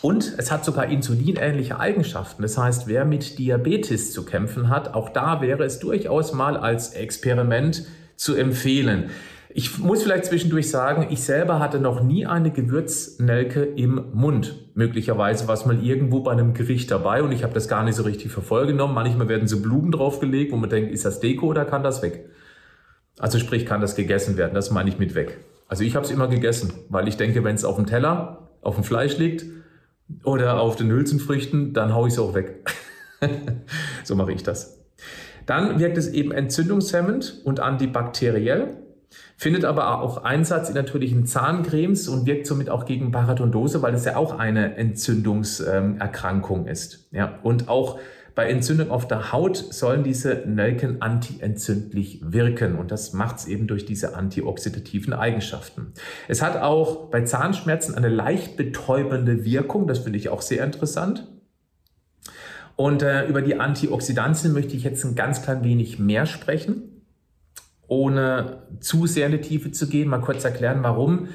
Und 0.00 0.34
es 0.38 0.50
hat 0.52 0.64
sogar 0.64 0.86
insulinähnliche 0.86 1.80
Eigenschaften. 1.80 2.42
Das 2.42 2.56
heißt, 2.56 2.86
wer 2.86 3.04
mit 3.04 3.38
Diabetes 3.38 4.12
zu 4.12 4.24
kämpfen 4.24 4.68
hat, 4.68 4.94
auch 4.94 5.08
da 5.08 5.40
wäre 5.40 5.64
es 5.64 5.80
durchaus 5.80 6.32
mal 6.32 6.56
als 6.56 6.92
Experiment 6.92 7.84
zu 8.16 8.34
empfehlen. 8.34 9.10
Ich 9.50 9.78
muss 9.78 10.02
vielleicht 10.02 10.26
zwischendurch 10.26 10.70
sagen, 10.70 11.08
ich 11.10 11.22
selber 11.22 11.58
hatte 11.58 11.80
noch 11.80 12.02
nie 12.02 12.26
eine 12.26 12.52
Gewürznelke 12.52 13.64
im 13.64 14.04
Mund. 14.12 14.54
Möglicherweise 14.74 15.48
war 15.48 15.54
es 15.54 15.66
mal 15.66 15.82
irgendwo 15.82 16.20
bei 16.20 16.32
einem 16.32 16.54
Gericht 16.54 16.90
dabei 16.90 17.22
und 17.22 17.32
ich 17.32 17.42
habe 17.42 17.54
das 17.54 17.66
gar 17.66 17.82
nicht 17.82 17.96
so 17.96 18.04
richtig 18.04 18.30
verfolgenommen. 18.30 18.94
Manchmal 18.94 19.28
werden 19.28 19.48
so 19.48 19.60
Blumen 19.60 19.90
draufgelegt, 19.90 20.52
wo 20.52 20.56
man 20.56 20.70
denkt, 20.70 20.92
ist 20.92 21.04
das 21.04 21.18
Deko 21.18 21.46
oder 21.46 21.64
kann 21.64 21.82
das 21.82 22.02
weg? 22.02 22.28
Also 23.18 23.38
sprich, 23.38 23.66
kann 23.66 23.80
das 23.80 23.96
gegessen 23.96 24.36
werden, 24.36 24.54
das 24.54 24.70
meine 24.70 24.90
ich 24.90 24.98
mit 24.98 25.16
weg. 25.16 25.38
Also 25.66 25.82
ich 25.82 25.96
habe 25.96 26.04
es 26.04 26.12
immer 26.12 26.28
gegessen, 26.28 26.72
weil 26.88 27.08
ich 27.08 27.16
denke, 27.16 27.42
wenn 27.42 27.56
es 27.56 27.64
auf 27.64 27.76
dem 27.76 27.86
Teller, 27.86 28.50
auf 28.62 28.76
dem 28.76 28.84
Fleisch 28.84 29.16
liegt 29.18 29.44
oder 30.24 30.60
auf 30.60 30.76
den 30.76 30.90
Hülsenfrüchten, 30.90 31.72
dann 31.72 31.94
haue 31.94 32.08
ich 32.08 32.14
es 32.14 32.20
auch 32.20 32.34
weg. 32.34 32.64
so 34.04 34.14
mache 34.14 34.32
ich 34.32 34.42
das. 34.42 34.78
Dann 35.46 35.78
wirkt 35.78 35.96
es 35.96 36.08
eben 36.08 36.32
entzündungshemmend 36.32 37.40
und 37.44 37.60
antibakteriell, 37.60 38.76
findet 39.36 39.64
aber 39.64 40.02
auch 40.02 40.24
Einsatz 40.24 40.68
in 40.68 40.74
natürlichen 40.74 41.24
Zahncremes 41.26 42.08
und 42.08 42.26
wirkt 42.26 42.46
somit 42.46 42.68
auch 42.68 42.84
gegen 42.84 43.12
Parodonose, 43.12 43.80
weil 43.80 43.92
das 43.92 44.04
ja 44.04 44.16
auch 44.16 44.38
eine 44.38 44.76
Entzündungserkrankung 44.76 46.66
ist. 46.66 47.08
Ja, 47.12 47.38
und 47.42 47.68
auch 47.68 47.98
bei 48.38 48.48
Entzündung 48.50 48.92
auf 48.92 49.08
der 49.08 49.32
Haut 49.32 49.56
sollen 49.56 50.04
diese 50.04 50.44
Nelken 50.46 51.02
antientzündlich 51.02 52.20
wirken 52.22 52.78
und 52.78 52.92
das 52.92 53.12
macht 53.12 53.38
es 53.38 53.46
eben 53.48 53.66
durch 53.66 53.84
diese 53.84 54.14
antioxidativen 54.14 55.12
Eigenschaften. 55.12 55.92
Es 56.28 56.40
hat 56.40 56.56
auch 56.56 57.06
bei 57.10 57.22
Zahnschmerzen 57.22 57.96
eine 57.96 58.08
leicht 58.08 58.56
betäubende 58.56 59.44
Wirkung, 59.44 59.88
das 59.88 59.98
finde 59.98 60.20
ich 60.20 60.28
auch 60.28 60.40
sehr 60.40 60.64
interessant. 60.64 61.26
Und 62.76 63.02
äh, 63.02 63.26
über 63.26 63.42
die 63.42 63.58
Antioxidantien 63.58 64.52
möchte 64.52 64.76
ich 64.76 64.84
jetzt 64.84 65.02
ein 65.04 65.16
ganz 65.16 65.42
klein 65.42 65.64
wenig 65.64 65.98
mehr 65.98 66.24
sprechen, 66.24 67.02
ohne 67.88 68.62
zu 68.78 69.08
sehr 69.08 69.26
in 69.26 69.32
die 69.32 69.40
Tiefe 69.40 69.72
zu 69.72 69.88
gehen, 69.88 70.08
mal 70.08 70.20
kurz 70.20 70.44
erklären, 70.44 70.84
warum 70.84 71.26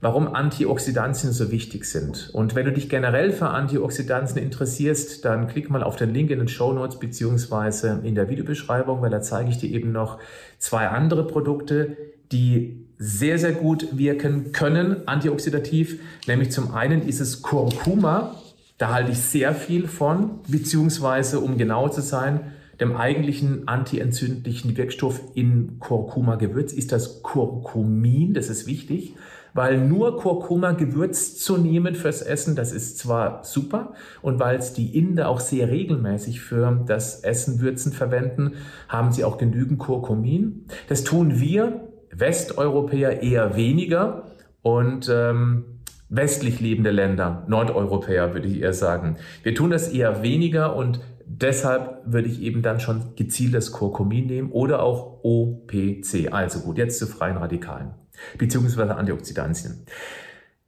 warum 0.00 0.34
Antioxidantien 0.34 1.32
so 1.32 1.50
wichtig 1.50 1.84
sind. 1.84 2.30
Und 2.32 2.54
wenn 2.54 2.64
du 2.64 2.72
dich 2.72 2.88
generell 2.88 3.32
für 3.32 3.48
Antioxidantien 3.48 4.42
interessierst, 4.42 5.24
dann 5.24 5.46
klick 5.46 5.68
mal 5.68 5.82
auf 5.82 5.96
den 5.96 6.14
Link 6.14 6.30
in 6.30 6.38
den 6.38 6.48
Show 6.48 6.72
Notes 6.72 6.98
beziehungsweise 6.98 8.00
in 8.02 8.14
der 8.14 8.28
Videobeschreibung, 8.30 9.02
weil 9.02 9.10
da 9.10 9.20
zeige 9.20 9.50
ich 9.50 9.58
dir 9.58 9.70
eben 9.70 9.92
noch 9.92 10.18
zwei 10.58 10.88
andere 10.88 11.26
Produkte, 11.26 11.96
die 12.32 12.86
sehr, 12.96 13.38
sehr 13.38 13.52
gut 13.52 13.96
wirken 13.96 14.52
können, 14.52 15.06
antioxidativ. 15.06 16.00
Nämlich 16.26 16.50
zum 16.50 16.74
einen 16.74 17.06
ist 17.06 17.20
es 17.20 17.42
Kurkuma. 17.42 18.36
Da 18.78 18.92
halte 18.92 19.12
ich 19.12 19.18
sehr 19.18 19.54
viel 19.54 19.86
von, 19.88 20.40
beziehungsweise 20.48 21.40
um 21.40 21.58
genau 21.58 21.88
zu 21.88 22.00
sein, 22.00 22.52
dem 22.78 22.96
eigentlichen 22.96 23.68
antientzündlichen 23.68 24.78
Wirkstoff 24.78 25.20
in 25.34 25.78
Kurkuma-Gewürz 25.80 26.72
ist 26.72 26.92
das 26.92 27.22
Kurkumin. 27.22 28.32
Das 28.32 28.48
ist 28.48 28.66
wichtig 28.66 29.14
weil 29.54 29.78
nur 29.78 30.16
Kurkuma 30.16 30.72
gewürzt 30.72 31.42
zu 31.42 31.56
nehmen 31.56 31.94
fürs 31.94 32.22
Essen, 32.22 32.56
das 32.56 32.72
ist 32.72 32.98
zwar 32.98 33.44
super 33.44 33.94
und 34.22 34.38
weil 34.40 34.58
es 34.58 34.72
die 34.72 34.96
Inder 34.96 35.28
auch 35.28 35.40
sehr 35.40 35.68
regelmäßig 35.68 36.40
für 36.40 36.82
das 36.86 37.20
Essen 37.20 37.60
würzen 37.60 37.92
verwenden, 37.92 38.54
haben 38.88 39.12
sie 39.12 39.24
auch 39.24 39.38
genügend 39.38 39.78
Kurkumin. 39.78 40.66
Das 40.88 41.04
tun 41.04 41.40
wir 41.40 41.88
Westeuropäer 42.12 43.22
eher 43.22 43.56
weniger 43.56 44.24
und 44.62 45.08
ähm, 45.12 45.64
westlich 46.08 46.60
lebende 46.60 46.90
Länder, 46.90 47.44
Nordeuropäer 47.46 48.34
würde 48.34 48.48
ich 48.48 48.60
eher 48.60 48.74
sagen. 48.74 49.16
Wir 49.42 49.54
tun 49.54 49.70
das 49.70 49.88
eher 49.88 50.22
weniger 50.22 50.74
und 50.74 51.00
deshalb 51.24 52.02
würde 52.04 52.28
ich 52.28 52.42
eben 52.42 52.62
dann 52.62 52.80
schon 52.80 53.14
gezieltes 53.14 53.72
Kurkumin 53.72 54.26
nehmen 54.26 54.50
oder 54.50 54.82
auch 54.82 55.20
OPC. 55.22 56.32
Also 56.32 56.60
gut, 56.60 56.78
jetzt 56.78 56.98
zu 56.98 57.06
freien 57.06 57.36
Radikalen 57.36 57.92
beziehungsweise 58.38 58.96
Antioxidantien. 58.96 59.84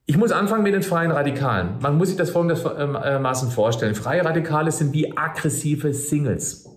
Ich 0.05 0.17
muss 0.17 0.33
anfangen 0.33 0.65
mit 0.65 0.75
den 0.75 0.83
freien 0.83 1.11
Radikalen. 1.11 1.79
Man 1.81 1.97
muss 1.97 2.09
sich 2.09 2.17
das 2.17 2.31
folgendermaßen 2.31 3.51
vorstellen. 3.51 3.95
Freie 3.95 4.25
Radikale 4.25 4.73
sind 4.73 4.93
wie 4.93 5.17
aggressive 5.17 5.95
Singles. 5.95 6.69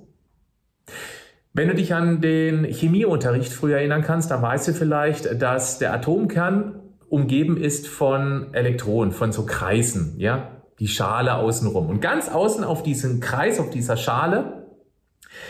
Wenn 1.54 1.70
du 1.70 1.76
dich 1.76 1.94
an 1.94 2.22
den 2.22 2.66
Chemieunterricht 2.66 3.52
früher 3.52 3.78
erinnern 3.78 4.04
kannst, 4.04 4.30
dann 4.30 4.42
weißt 4.42 4.68
du 4.68 4.74
vielleicht, 4.74 5.42
dass 5.42 5.80
der 5.80 5.94
Atomkern 5.94 6.82
umgeben 7.10 7.58
ist 7.58 7.88
von 7.88 8.54
Elektronen, 8.54 9.12
von 9.14 9.32
so 9.32 9.46
Kreisen, 9.46 10.16
ja, 10.18 10.62
die 10.80 10.88
Schale 10.88 11.36
außenrum. 11.36 11.90
Und 11.90 12.02
ganz 12.02 12.30
außen 12.30 12.64
auf 12.64 12.84
diesem 12.84 13.22
Kreis, 13.22 13.60
auf 13.60 13.70
dieser 13.70 13.96
Schale, 13.96 14.66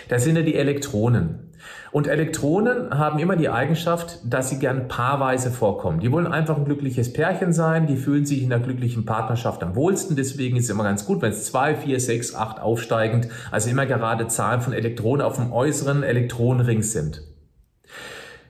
da 0.08 0.20
sind 0.20 0.36
ja 0.36 0.44
die 0.44 0.56
Elektronen. 0.56 1.52
Und 1.92 2.08
Elektronen 2.08 2.98
haben 2.98 3.20
immer 3.20 3.36
die 3.36 3.50
Eigenschaft, 3.50 4.20
dass 4.26 4.50
sie 4.50 4.60
gern 4.60 4.88
paarweise 4.88 5.50
vorkommen. 5.50 6.00
Die 6.00 6.12
wollen 6.12 6.28
einfach 6.28 6.58
ein 6.58 6.66
glückliches 6.66 7.14
Pärchen 7.14 7.54
sein, 7.54 7.88
die 7.88 7.96
fühlen 7.96 8.26
sich 8.26 8.44
in 8.44 8.52
einer 8.52 8.64
glücklichen 8.64 9.06
Partnerschaft 9.06 9.64
am 9.64 9.76
wohlsten. 9.76 10.16
Deswegen 10.16 10.58
ist 10.58 10.66
es 10.66 10.70
immer 10.72 10.84
ganz 10.84 11.06
gut, 11.06 11.22
wenn 11.22 11.32
es 11.32 11.46
zwei, 11.46 11.76
vier, 11.76 12.00
sechs, 12.00 12.36
acht 12.36 12.60
aufsteigend, 12.60 13.30
also 13.52 13.70
immer 13.70 13.86
gerade 13.86 14.28
Zahlen 14.28 14.62
von 14.62 14.74
Elektronen 14.74 15.26
auf 15.26 15.36
dem 15.36 15.54
äußeren 15.54 16.04
Elektronenring 16.04 16.84
sind. 16.84 17.22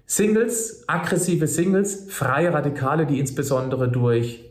Singles, 0.07 0.84
aggressive 0.88 1.48
Singles, 1.48 2.07
freie 2.10 2.53
Radikale, 2.53 3.05
die 3.05 3.19
insbesondere 3.19 3.89
durch 3.89 4.45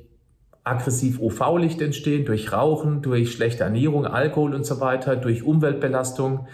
aggressiv 0.65 1.21
UV-Licht 1.21 1.81
entstehen, 1.83 2.25
durch 2.25 2.53
Rauchen, 2.53 3.03
durch 3.03 3.33
schlechte 3.33 3.65
Ernährung, 3.65 4.07
Alkohol 4.07 4.55
und 4.55 4.65
so 4.65 4.81
weiter, 4.81 5.15
durch 5.15 5.43
Umweltbelastung. 5.43 6.49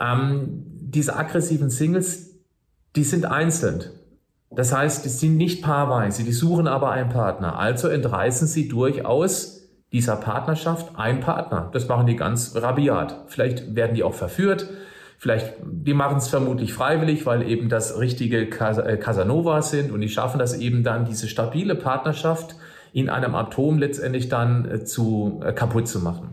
Ähm, 0.00 0.71
diese 0.94 1.16
aggressiven 1.16 1.70
Singles, 1.70 2.38
die 2.96 3.04
sind 3.04 3.24
einzeln. 3.24 3.84
Das 4.50 4.74
heißt, 4.74 5.04
die 5.04 5.08
sind 5.08 5.36
nicht 5.36 5.62
paarweise, 5.62 6.24
die 6.24 6.32
suchen 6.32 6.68
aber 6.68 6.90
einen 6.90 7.08
Partner. 7.08 7.58
Also 7.58 7.88
entreißen 7.88 8.46
sie 8.46 8.68
durchaus 8.68 9.62
dieser 9.92 10.16
Partnerschaft 10.16 10.96
einen 10.96 11.20
Partner. 11.20 11.70
Das 11.72 11.88
machen 11.88 12.06
die 12.06 12.16
ganz 12.16 12.54
rabiat. 12.54 13.24
Vielleicht 13.28 13.74
werden 13.74 13.94
die 13.94 14.02
auch 14.02 14.14
verführt. 14.14 14.68
Vielleicht, 15.18 15.54
die 15.64 15.94
machen 15.94 16.18
es 16.18 16.28
vermutlich 16.28 16.74
freiwillig, 16.74 17.24
weil 17.26 17.48
eben 17.48 17.68
das 17.68 17.98
richtige 17.98 18.42
äh, 18.42 18.96
Casanova 18.96 19.62
sind 19.62 19.92
und 19.92 20.00
die 20.00 20.08
schaffen 20.08 20.38
das 20.38 20.58
eben 20.58 20.82
dann, 20.82 21.04
diese 21.04 21.28
stabile 21.28 21.76
Partnerschaft 21.76 22.56
in 22.92 23.08
einem 23.08 23.34
Atom 23.34 23.78
letztendlich 23.78 24.28
dann 24.28 24.70
äh, 24.70 24.84
zu 24.84 25.40
äh, 25.44 25.52
kaputt 25.52 25.88
zu 25.88 26.00
machen. 26.00 26.28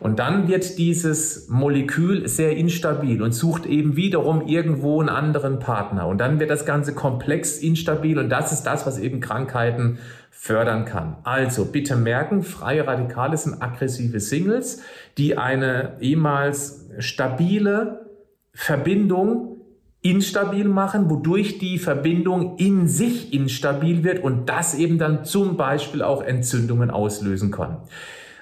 Und 0.00 0.18
dann 0.18 0.48
wird 0.48 0.78
dieses 0.78 1.48
Molekül 1.48 2.26
sehr 2.26 2.56
instabil 2.56 3.22
und 3.22 3.32
sucht 3.32 3.66
eben 3.66 3.96
wiederum 3.96 4.46
irgendwo 4.46 5.00
einen 5.00 5.10
anderen 5.10 5.58
Partner. 5.58 6.06
Und 6.06 6.18
dann 6.18 6.40
wird 6.40 6.50
das 6.50 6.64
Ganze 6.64 6.94
komplex 6.94 7.58
instabil 7.58 8.18
und 8.18 8.30
das 8.30 8.50
ist 8.50 8.62
das, 8.62 8.86
was 8.86 8.98
eben 8.98 9.20
Krankheiten 9.20 9.98
fördern 10.30 10.86
kann. 10.86 11.16
Also 11.22 11.66
bitte 11.66 11.96
merken, 11.96 12.42
freie 12.42 12.86
Radikale 12.86 13.36
sind 13.36 13.60
aggressive 13.60 14.20
Singles, 14.20 14.82
die 15.18 15.36
eine 15.36 15.98
ehemals 16.00 16.88
stabile 16.98 18.06
Verbindung 18.54 19.59
instabil 20.02 20.66
machen, 20.66 21.10
wodurch 21.10 21.58
die 21.58 21.78
Verbindung 21.78 22.56
in 22.56 22.88
sich 22.88 23.34
instabil 23.34 24.02
wird 24.02 24.22
und 24.22 24.48
das 24.48 24.74
eben 24.74 24.98
dann 24.98 25.24
zum 25.24 25.56
Beispiel 25.56 26.02
auch 26.02 26.22
Entzündungen 26.22 26.90
auslösen 26.90 27.50
kann. 27.50 27.82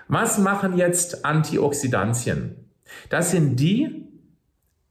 Was 0.06 0.38
machen 0.38 0.76
jetzt 0.76 1.24
Antioxidantien? 1.24 2.56
Das 3.10 3.32
sind 3.32 3.56
die 3.56 4.06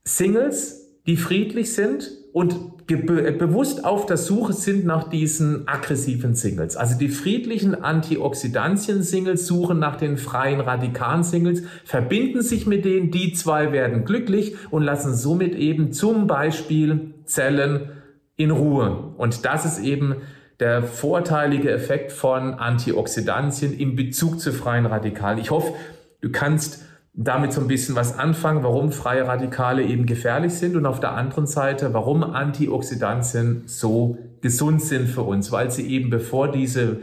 Singles, 0.03 0.89
die 1.05 1.17
friedlich 1.17 1.73
sind 1.73 2.11
und 2.37 2.85
bewusst 2.85 3.83
auf 3.83 4.05
der 4.05 4.17
Suche 4.17 4.53
sind 4.53 4.85
nach 4.85 5.09
diesen 5.09 5.67
aggressiven 5.67 6.35
Singles. 6.35 6.77
Also 6.77 6.95
die 6.95 7.09
friedlichen 7.09 7.83
Antioxidantien-Singles 7.83 9.47
suchen 9.47 9.79
nach 9.79 9.95
den 9.95 10.17
freien 10.17 10.61
Radikalen-Singles, 10.61 11.63
verbinden 11.83 12.43
sich 12.43 12.67
mit 12.67 12.85
denen, 12.85 13.09
die 13.09 13.33
zwei 13.33 13.71
werden 13.71 14.05
glücklich 14.05 14.55
und 14.69 14.83
lassen 14.83 15.15
somit 15.15 15.55
eben 15.55 15.93
zum 15.93 16.27
Beispiel 16.27 17.15
Zellen 17.25 17.89
in 18.35 18.51
Ruhe. 18.51 19.15
Und 19.17 19.43
das 19.43 19.65
ist 19.65 19.79
eben 19.79 20.17
der 20.59 20.83
vorteilige 20.83 21.71
Effekt 21.71 22.11
von 22.11 22.53
Antioxidantien 22.53 23.75
in 23.75 23.95
Bezug 23.95 24.39
zu 24.39 24.53
freien 24.53 24.85
Radikalen. 24.85 25.39
Ich 25.39 25.49
hoffe, 25.49 25.73
du 26.21 26.31
kannst 26.31 26.86
damit 27.17 27.51
so 27.51 27.61
ein 27.61 27.67
bisschen 27.67 27.95
was 27.95 28.17
anfangen, 28.17 28.63
warum 28.63 28.91
freie 28.91 29.27
Radikale 29.27 29.83
eben 29.83 30.05
gefährlich 30.05 30.53
sind 30.53 30.75
und 30.75 30.85
auf 30.85 30.99
der 30.99 31.13
anderen 31.13 31.47
Seite, 31.47 31.93
warum 31.93 32.23
Antioxidantien 32.23 33.63
so 33.65 34.19
gesund 34.41 34.83
sind 34.83 35.07
für 35.07 35.23
uns, 35.23 35.51
weil 35.51 35.71
sie 35.71 35.87
eben 35.87 36.11
bevor 36.11 36.51
diese 36.51 36.99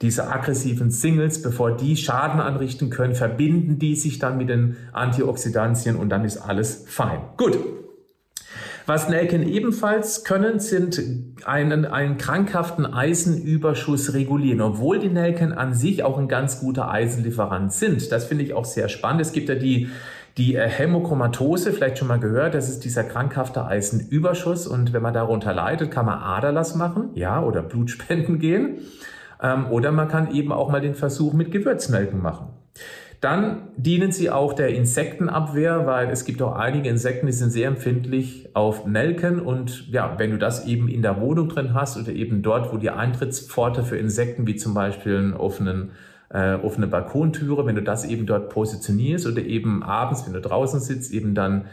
diese 0.00 0.30
aggressiven 0.30 0.90
Singles, 0.90 1.40
bevor 1.40 1.76
die 1.76 1.96
Schaden 1.96 2.40
anrichten 2.40 2.90
können, 2.90 3.14
verbinden 3.14 3.78
die 3.78 3.94
sich 3.94 4.18
dann 4.18 4.36
mit 4.36 4.48
den 4.48 4.76
Antioxidantien 4.92 5.96
und 5.96 6.08
dann 6.08 6.24
ist 6.24 6.38
alles 6.38 6.84
fein. 6.88 7.20
Gut. 7.36 7.56
Was 8.86 9.08
Nelken 9.08 9.48
ebenfalls 9.48 10.24
können, 10.24 10.60
sind 10.60 11.02
einen, 11.44 11.86
einen 11.86 12.18
krankhaften 12.18 12.84
Eisenüberschuss 12.84 14.12
regulieren, 14.12 14.60
obwohl 14.60 14.98
die 14.98 15.08
Nelken 15.08 15.52
an 15.52 15.72
sich 15.72 16.02
auch 16.02 16.18
ein 16.18 16.28
ganz 16.28 16.60
guter 16.60 16.90
Eisenlieferant 16.90 17.72
sind. 17.72 18.12
Das 18.12 18.26
finde 18.26 18.44
ich 18.44 18.52
auch 18.52 18.66
sehr 18.66 18.88
spannend. 18.88 19.22
Es 19.22 19.32
gibt 19.32 19.48
ja 19.48 19.54
die 19.54 19.88
die 20.36 20.56
äh, 20.56 20.68
Hämochromatose, 20.68 21.72
vielleicht 21.72 21.98
schon 21.98 22.08
mal 22.08 22.18
gehört, 22.18 22.54
das 22.54 22.68
ist 22.68 22.84
dieser 22.84 23.04
krankhafte 23.04 23.64
Eisenüberschuss 23.66 24.66
und 24.66 24.92
wenn 24.92 25.02
man 25.02 25.14
darunter 25.14 25.54
leidet, 25.54 25.90
kann 25.90 26.06
man 26.06 26.18
Aderlass 26.18 26.74
machen, 26.74 27.10
ja, 27.14 27.40
oder 27.40 27.62
Blutspenden 27.62 28.38
gehen. 28.38 28.78
Ähm, 29.40 29.66
oder 29.70 29.92
man 29.92 30.08
kann 30.08 30.34
eben 30.34 30.52
auch 30.52 30.70
mal 30.70 30.80
den 30.80 30.94
Versuch 30.94 31.32
mit 31.34 31.52
Gewürznelken 31.52 32.20
machen. 32.20 32.48
Dann 33.20 33.68
dienen 33.76 34.12
sie 34.12 34.30
auch 34.30 34.52
der 34.52 34.68
Insektenabwehr, 34.68 35.86
weil 35.86 36.10
es 36.10 36.24
gibt 36.24 36.42
auch 36.42 36.54
einige 36.54 36.88
Insekten, 36.88 37.26
die 37.26 37.32
sind 37.32 37.50
sehr 37.50 37.68
empfindlich 37.68 38.48
auf 38.54 38.86
Nelken. 38.86 39.40
Und 39.40 39.90
ja, 39.90 40.14
wenn 40.18 40.30
du 40.30 40.38
das 40.38 40.66
eben 40.66 40.88
in 40.88 41.02
der 41.02 41.20
Wohnung 41.20 41.48
drin 41.48 41.74
hast 41.74 41.96
oder 41.96 42.12
eben 42.12 42.42
dort, 42.42 42.72
wo 42.72 42.76
die 42.76 42.90
Eintrittspforte 42.90 43.82
für 43.82 43.96
Insekten, 43.96 44.46
wie 44.46 44.56
zum 44.56 44.74
Beispiel 44.74 45.16
einen 45.16 45.34
offenen 45.34 45.92
äh, 46.30 46.54
offene 46.54 46.88
Balkontüre, 46.88 47.64
wenn 47.64 47.76
du 47.76 47.82
das 47.82 48.04
eben 48.04 48.26
dort 48.26 48.50
positionierst 48.50 49.26
oder 49.26 49.42
eben 49.42 49.82
abends, 49.82 50.26
wenn 50.26 50.32
du 50.32 50.40
draußen 50.40 50.80
sitzt, 50.80 51.12
eben 51.12 51.34
dann 51.34 51.66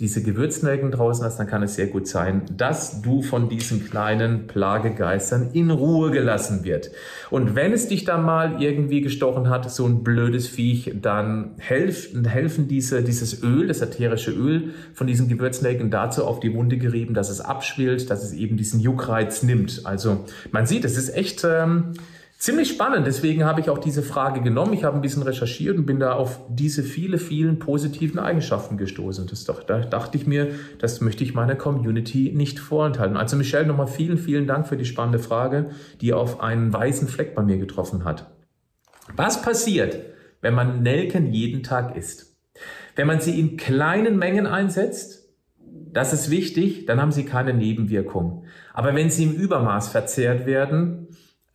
diese 0.00 0.22
Gewürznelken 0.22 0.92
draußen 0.92 1.24
hast, 1.24 1.40
dann 1.40 1.48
kann 1.48 1.64
es 1.64 1.74
sehr 1.74 1.88
gut 1.88 2.06
sein, 2.06 2.42
dass 2.56 3.02
du 3.02 3.20
von 3.20 3.48
diesen 3.48 3.84
kleinen 3.84 4.46
Plagegeistern 4.46 5.50
in 5.54 5.72
Ruhe 5.72 6.12
gelassen 6.12 6.62
wird. 6.62 6.92
Und 7.30 7.56
wenn 7.56 7.72
es 7.72 7.88
dich 7.88 8.04
dann 8.04 8.24
mal 8.24 8.62
irgendwie 8.62 9.00
gestochen 9.00 9.50
hat, 9.50 9.68
so 9.72 9.86
ein 9.86 10.04
blödes 10.04 10.46
Viech, 10.46 10.94
dann 11.02 11.56
helfen, 11.58 12.24
helfen 12.26 12.68
diese, 12.68 13.02
dieses 13.02 13.42
Öl, 13.42 13.66
das 13.66 13.80
ätherische 13.80 14.30
Öl 14.30 14.72
von 14.94 15.08
diesen 15.08 15.26
Gewürznelken 15.26 15.90
dazu 15.90 16.24
auf 16.24 16.38
die 16.38 16.54
Wunde 16.54 16.78
gerieben, 16.78 17.12
dass 17.12 17.28
es 17.28 17.40
abschwillt, 17.40 18.08
dass 18.08 18.22
es 18.22 18.32
eben 18.32 18.56
diesen 18.56 18.78
Juckreiz 18.78 19.42
nimmt. 19.42 19.80
Also 19.84 20.26
man 20.52 20.66
sieht, 20.66 20.84
es 20.84 20.96
ist 20.96 21.08
echt... 21.08 21.44
Ähm, 21.44 21.94
Ziemlich 22.38 22.68
spannend, 22.68 23.04
deswegen 23.04 23.44
habe 23.44 23.60
ich 23.60 23.68
auch 23.68 23.78
diese 23.78 24.00
Frage 24.00 24.40
genommen. 24.40 24.72
Ich 24.72 24.84
habe 24.84 24.94
ein 24.94 25.00
bisschen 25.00 25.24
recherchiert 25.24 25.76
und 25.76 25.86
bin 25.86 25.98
da 25.98 26.12
auf 26.12 26.38
diese 26.48 26.84
viele, 26.84 27.18
vielen 27.18 27.58
positiven 27.58 28.20
Eigenschaften 28.20 28.76
gestoßen. 28.76 29.26
Das 29.26 29.42
doch, 29.42 29.64
da 29.64 29.80
dachte 29.80 30.16
ich 30.16 30.24
mir, 30.24 30.52
das 30.78 31.00
möchte 31.00 31.24
ich 31.24 31.34
meiner 31.34 31.56
Community 31.56 32.32
nicht 32.32 32.60
vorenthalten. 32.60 33.16
Also 33.16 33.34
Michelle, 33.34 33.66
nochmal 33.66 33.88
vielen, 33.88 34.18
vielen 34.18 34.46
Dank 34.46 34.68
für 34.68 34.76
die 34.76 34.84
spannende 34.84 35.18
Frage, 35.18 35.70
die 36.00 36.12
auf 36.12 36.40
einen 36.40 36.72
weißen 36.72 37.08
Fleck 37.08 37.34
bei 37.34 37.42
mir 37.42 37.58
getroffen 37.58 38.04
hat. 38.04 38.30
Was 39.16 39.42
passiert, 39.42 39.98
wenn 40.40 40.54
man 40.54 40.80
Nelken 40.84 41.32
jeden 41.32 41.64
Tag 41.64 41.96
isst? 41.96 42.36
Wenn 42.94 43.08
man 43.08 43.20
sie 43.20 43.40
in 43.40 43.56
kleinen 43.56 44.16
Mengen 44.16 44.46
einsetzt, 44.46 45.28
das 45.92 46.12
ist 46.12 46.30
wichtig, 46.30 46.86
dann 46.86 47.00
haben 47.00 47.10
sie 47.10 47.24
keine 47.24 47.52
Nebenwirkung. 47.52 48.44
Aber 48.74 48.94
wenn 48.94 49.10
sie 49.10 49.24
im 49.24 49.32
Übermaß 49.32 49.88
verzehrt 49.88 50.46
werden, 50.46 51.07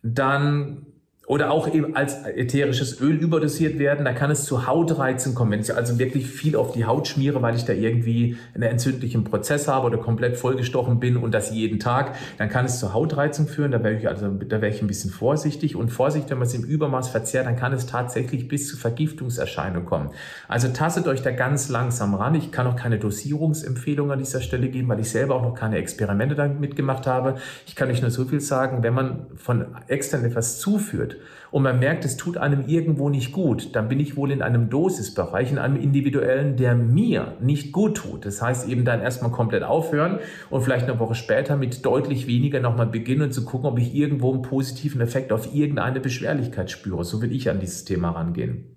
dann 0.04 0.86
oder 1.26 1.50
auch 1.50 1.72
eben 1.72 1.96
als 1.96 2.22
ätherisches 2.24 3.00
Öl 3.00 3.16
überdosiert 3.16 3.78
werden, 3.78 4.04
da 4.04 4.12
kann 4.12 4.30
es 4.30 4.44
zu 4.44 4.66
Hautreizen 4.66 5.34
kommen. 5.34 5.52
Wenn 5.52 5.60
ich 5.60 5.74
also 5.74 5.98
wirklich 5.98 6.26
viel 6.26 6.54
auf 6.54 6.72
die 6.72 6.84
Haut 6.84 7.08
schmiere, 7.08 7.40
weil 7.40 7.56
ich 7.56 7.64
da 7.64 7.72
irgendwie 7.72 8.36
einen 8.54 8.64
entzündlichen 8.64 9.24
Prozess 9.24 9.66
habe 9.66 9.86
oder 9.86 9.98
komplett 9.98 10.36
vollgestochen 10.36 11.00
bin 11.00 11.16
und 11.16 11.32
das 11.32 11.50
jeden 11.50 11.78
Tag, 11.78 12.14
dann 12.36 12.50
kann 12.50 12.66
es 12.66 12.78
zu 12.78 12.92
Hautreizung 12.92 13.46
führen. 13.46 13.70
Da 13.70 13.82
wäre 13.82 13.94
ich 13.94 14.06
also, 14.06 14.28
da 14.28 14.60
wäre 14.60 14.72
ich 14.74 14.82
ein 14.82 14.86
bisschen 14.86 15.10
vorsichtig 15.10 15.76
und 15.76 15.88
Vorsicht, 15.88 16.28
wenn 16.30 16.38
man 16.38 16.46
es 16.46 16.54
im 16.54 16.64
Übermaß 16.64 17.08
verzehrt, 17.08 17.46
dann 17.46 17.56
kann 17.56 17.72
es 17.72 17.86
tatsächlich 17.86 18.46
bis 18.48 18.68
zu 18.68 18.76
Vergiftungserscheinungen 18.76 19.86
kommen. 19.86 20.10
Also 20.46 20.68
tastet 20.68 21.06
euch 21.06 21.22
da 21.22 21.30
ganz 21.30 21.70
langsam 21.70 22.14
ran. 22.14 22.34
Ich 22.34 22.52
kann 22.52 22.66
auch 22.66 22.76
keine 22.76 22.98
Dosierungsempfehlung 22.98 24.12
an 24.12 24.18
dieser 24.18 24.42
Stelle 24.42 24.68
geben, 24.68 24.88
weil 24.88 25.00
ich 25.00 25.08
selber 25.08 25.36
auch 25.36 25.42
noch 25.42 25.54
keine 25.54 25.78
Experimente 25.78 26.34
damit 26.34 26.60
mitgemacht 26.60 27.06
habe. 27.06 27.36
Ich 27.66 27.74
kann 27.74 27.88
euch 27.90 28.02
nur 28.02 28.10
so 28.10 28.26
viel 28.26 28.40
sagen, 28.40 28.82
wenn 28.82 28.92
man 28.92 29.26
von 29.36 29.66
extern 29.88 30.24
etwas 30.24 30.58
zuführt, 30.58 31.13
und 31.50 31.62
man 31.62 31.78
merkt, 31.78 32.04
es 32.04 32.16
tut 32.16 32.36
einem 32.36 32.66
irgendwo 32.66 33.08
nicht 33.08 33.32
gut, 33.32 33.76
dann 33.76 33.88
bin 33.88 34.00
ich 34.00 34.16
wohl 34.16 34.32
in 34.32 34.42
einem 34.42 34.70
Dosisbereich, 34.70 35.52
in 35.52 35.58
einem 35.58 35.76
individuellen, 35.76 36.56
der 36.56 36.74
mir 36.74 37.36
nicht 37.40 37.72
gut 37.72 37.96
tut. 37.96 38.26
Das 38.26 38.42
heißt 38.42 38.68
eben 38.68 38.84
dann 38.84 39.00
erstmal 39.00 39.30
komplett 39.30 39.62
aufhören 39.62 40.18
und 40.50 40.62
vielleicht 40.62 40.88
eine 40.88 40.98
Woche 40.98 41.14
später 41.14 41.56
mit 41.56 41.86
deutlich 41.86 42.26
weniger 42.26 42.60
nochmal 42.60 42.86
beginnen 42.86 43.22
und 43.22 43.32
zu 43.32 43.44
gucken, 43.44 43.68
ob 43.68 43.78
ich 43.78 43.94
irgendwo 43.94 44.32
einen 44.32 44.42
positiven 44.42 45.00
Effekt 45.00 45.32
auf 45.32 45.54
irgendeine 45.54 46.00
Beschwerlichkeit 46.00 46.70
spüre. 46.70 47.04
So 47.04 47.22
will 47.22 47.32
ich 47.32 47.48
an 47.48 47.60
dieses 47.60 47.84
Thema 47.84 48.10
rangehen. 48.10 48.74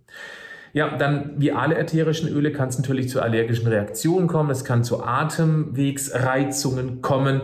Ja, 0.74 0.96
dann 0.96 1.34
wie 1.38 1.52
alle 1.52 1.76
ätherischen 1.78 2.30
Öle 2.30 2.52
kann 2.52 2.70
es 2.70 2.78
natürlich 2.78 3.10
zu 3.10 3.22
allergischen 3.22 3.68
Reaktionen 3.68 4.28
kommen, 4.28 4.52
es 4.52 4.64
kann 4.64 4.84
zu 4.84 5.04
Atemwegsreizungen 5.04 7.02
kommen. 7.02 7.42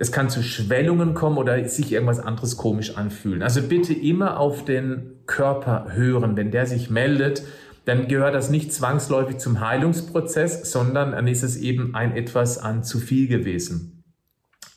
Es 0.00 0.12
kann 0.12 0.30
zu 0.30 0.44
Schwellungen 0.44 1.14
kommen 1.14 1.38
oder 1.38 1.68
sich 1.68 1.92
irgendwas 1.92 2.20
anderes 2.20 2.56
komisch 2.56 2.96
anfühlen. 2.96 3.42
Also 3.42 3.62
bitte 3.62 3.92
immer 3.92 4.38
auf 4.38 4.64
den 4.64 5.16
Körper 5.26 5.88
hören. 5.90 6.36
Wenn 6.36 6.52
der 6.52 6.66
sich 6.66 6.88
meldet, 6.88 7.42
dann 7.84 8.06
gehört 8.06 8.34
das 8.34 8.48
nicht 8.48 8.72
zwangsläufig 8.72 9.38
zum 9.38 9.58
Heilungsprozess, 9.60 10.70
sondern 10.70 11.12
dann 11.12 11.26
ist 11.26 11.42
es 11.42 11.56
eben 11.56 11.96
ein 11.96 12.14
etwas 12.14 12.58
an 12.58 12.84
zu 12.84 13.00
viel 13.00 13.26
gewesen. 13.26 14.04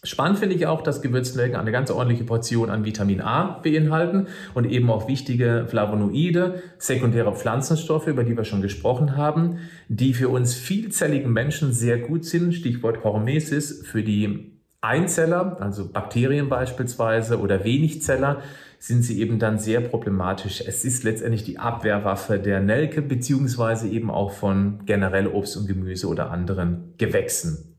Spannend 0.03 0.39
finde 0.39 0.55
ich 0.55 0.65
auch, 0.65 0.81
dass 0.81 1.03
Gewürznelken 1.03 1.59
eine 1.59 1.71
ganz 1.71 1.91
ordentliche 1.91 2.23
Portion 2.23 2.71
an 2.71 2.85
Vitamin 2.85 3.21
A 3.21 3.59
beinhalten 3.61 4.25
und 4.55 4.65
eben 4.65 4.89
auch 4.89 5.07
wichtige 5.07 5.67
Flavonoide, 5.67 6.63
sekundäre 6.79 7.35
Pflanzenstoffe, 7.35 8.07
über 8.07 8.23
die 8.23 8.35
wir 8.35 8.43
schon 8.43 8.63
gesprochen 8.63 9.15
haben, 9.15 9.59
die 9.87 10.15
für 10.15 10.29
uns 10.29 10.55
vielzelligen 10.55 11.31
Menschen 11.31 11.71
sehr 11.71 11.99
gut 11.99 12.25
sind. 12.25 12.55
Stichwort 12.55 13.03
Hormesis 13.03 13.85
für 13.85 14.01
die 14.01 14.60
Einzeller, 14.81 15.57
also 15.59 15.87
Bakterien 15.87 16.49
beispielsweise 16.49 17.39
oder 17.39 17.63
Wenigzeller, 17.63 18.41
sind 18.79 19.03
sie 19.03 19.21
eben 19.21 19.37
dann 19.37 19.59
sehr 19.59 19.79
problematisch. 19.79 20.63
Es 20.65 20.83
ist 20.83 21.03
letztendlich 21.03 21.43
die 21.43 21.59
Abwehrwaffe 21.59 22.39
der 22.39 22.59
Nelke 22.61 23.03
beziehungsweise 23.03 23.87
eben 23.87 24.09
auch 24.09 24.31
von 24.31 24.79
generell 24.87 25.27
Obst 25.27 25.55
und 25.55 25.67
Gemüse 25.67 26.07
oder 26.07 26.31
anderen 26.31 26.95
Gewächsen. 26.97 27.75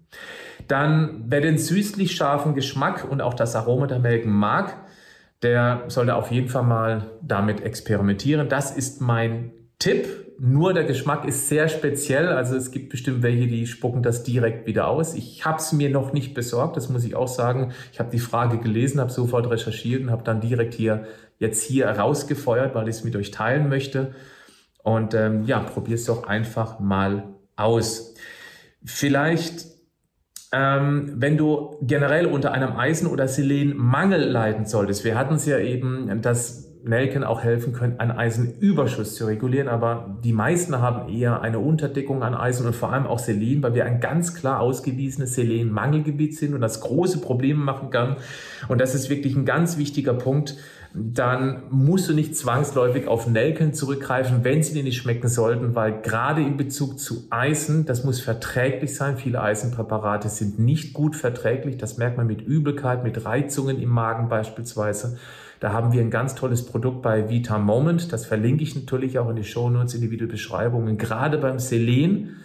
Dann, 0.69 1.25
wer 1.27 1.41
den 1.41 1.59
süßlich 1.59 2.13
scharfen 2.13 2.55
Geschmack 2.55 3.11
und 3.11 3.21
auch 3.21 3.35
das 3.35 3.57
Aroma 3.57 3.89
der 3.89 3.99
Nelken 3.99 4.31
mag, 4.31 4.77
der 5.43 5.83
sollte 5.89 6.15
auf 6.15 6.31
jeden 6.31 6.49
Fall 6.49 6.63
mal 6.63 7.11
damit 7.21 7.63
experimentieren. 7.63 8.49
Das 8.49 8.77
ist 8.77 9.01
mein 9.01 9.51
Tipp. 9.81 10.07
Nur 10.45 10.75
der 10.75 10.83
Geschmack 10.83 11.25
ist 11.25 11.47
sehr 11.47 11.69
speziell. 11.69 12.27
Also 12.27 12.57
es 12.57 12.73
gibt 12.73 12.89
bestimmt 12.89 13.23
welche, 13.23 13.47
die 13.47 13.65
spucken 13.69 14.03
das 14.03 14.25
direkt 14.25 14.67
wieder 14.67 14.89
aus. 14.89 15.15
Ich 15.15 15.45
habe 15.45 15.59
es 15.59 15.71
mir 15.71 15.89
noch 15.89 16.13
nicht 16.13 16.35
besorgt, 16.35 16.77
das 16.77 16.89
muss 16.89 17.05
ich 17.05 17.15
auch 17.15 17.29
sagen. 17.29 17.73
Ich 17.93 18.01
habe 18.01 18.11
die 18.11 18.19
Frage 18.19 18.59
gelesen, 18.59 19.01
habe 19.01 19.13
sofort 19.13 19.49
recherchiert 19.49 20.03
und 20.03 20.11
habe 20.11 20.25
dann 20.25 20.41
direkt 20.41 20.75
hier 20.75 21.05
jetzt 21.39 21.63
hier 21.63 21.87
rausgefeuert, 21.87 22.75
weil 22.75 22.89
ich 22.89 22.97
es 22.97 23.05
mit 23.05 23.15
euch 23.15 23.31
teilen 23.31 23.69
möchte. 23.69 24.15
Und 24.83 25.15
ähm, 25.15 25.45
ja, 25.45 25.61
probier 25.61 25.95
es 25.95 26.07
doch 26.07 26.25
einfach 26.27 26.81
mal 26.81 27.23
aus. 27.55 28.15
Vielleicht, 28.85 29.67
ähm, 30.51 31.13
wenn 31.19 31.37
du 31.37 31.77
generell 31.83 32.27
unter 32.27 32.51
einem 32.51 32.77
Eisen- 32.77 33.07
oder 33.07 33.29
Selenmangel 33.29 34.25
leiden 34.25 34.67
solltest. 34.67 35.05
Wir 35.05 35.17
hatten 35.17 35.35
es 35.35 35.47
ja 35.47 35.61
eben, 35.61 36.21
dass 36.21 36.72
Nelken 36.85 37.23
auch 37.25 37.43
helfen 37.43 37.73
können, 37.73 38.01
einen 38.01 38.11
Eisenüberschuss 38.11 39.15
zu 39.15 39.27
regulieren. 39.27 39.69
Aber 39.69 40.19
die 40.25 40.33
meisten 40.33 40.81
haben 40.81 41.09
eher 41.09 41.41
eine 41.41 41.59
Unterdeckung 41.59 42.23
an 42.23 42.35
Eisen 42.35 42.67
und 42.67 42.75
vor 42.75 42.93
allem 42.93 43.07
auch 43.07 43.19
Selen, 43.19 43.63
weil 43.63 43.75
wir 43.75 43.85
ein 43.85 44.01
ganz 44.01 44.35
klar 44.35 44.61
ausgewiesenes 44.61 45.35
Selenmangelgebiet 45.35 46.37
sind 46.37 46.55
und 46.55 46.61
das 46.61 46.81
große 46.81 47.21
Probleme 47.21 47.63
machen 47.63 47.91
kann. 47.91 48.17
Und 48.69 48.81
das 48.81 48.95
ist 48.95 49.11
wirklich 49.11 49.37
ein 49.37 49.45
ganz 49.45 49.79
wichtiger 49.79 50.15
Punkt. 50.15 50.57
Dann 50.95 51.63
musst 51.71 52.09
du 52.11 52.13
nicht 52.13 52.37
zwangsläufig 52.37 53.09
auf 53.09 53.27
Nelken 53.27 53.73
zurückgreifen, 53.73 54.45
wenn 54.45 54.63
sie 54.63 54.75
dir 54.75 54.83
nicht 54.83 54.99
schmecken 54.99 55.29
sollten, 55.29 55.75
weil 55.75 56.03
gerade 56.03 56.43
in 56.43 56.59
Bezug 56.59 56.99
zu 56.99 57.25
Eisen, 57.31 57.87
das 57.87 58.05
muss 58.05 58.21
verträglich 58.21 58.95
sein. 58.95 59.17
Viele 59.17 59.41
Eisenpräparate 59.41 60.29
sind 60.29 60.59
nicht 60.59 60.93
gut 60.93 61.17
verträglich. 61.17 61.79
Das 61.79 61.97
merkt 61.97 62.19
man 62.19 62.27
mit 62.27 62.43
Übelkeit, 62.43 63.05
mit 63.05 63.25
Reizungen 63.25 63.81
im 63.81 63.89
Magen 63.89 64.29
beispielsweise. 64.29 65.17
Da 65.61 65.73
haben 65.73 65.93
wir 65.93 66.03
ein 66.03 66.11
ganz 66.11 66.35
tolles 66.35 66.67
Produkt 66.67 67.01
bei 67.01 67.31
Vita 67.31 67.57
Moment. 67.57 68.13
Das 68.13 68.27
verlinke 68.27 68.63
ich 68.63 68.75
natürlich 68.75 69.19
auch 69.19 69.31
in 69.31 69.37
die 69.37 69.45
Show 69.45 69.71
Notes, 69.71 69.95
in 69.95 70.03
die 70.03 70.11
Videobeschreibungen. 70.11 70.99
Gerade 70.99 71.39
beim 71.39 71.59
Selen, 71.59 72.37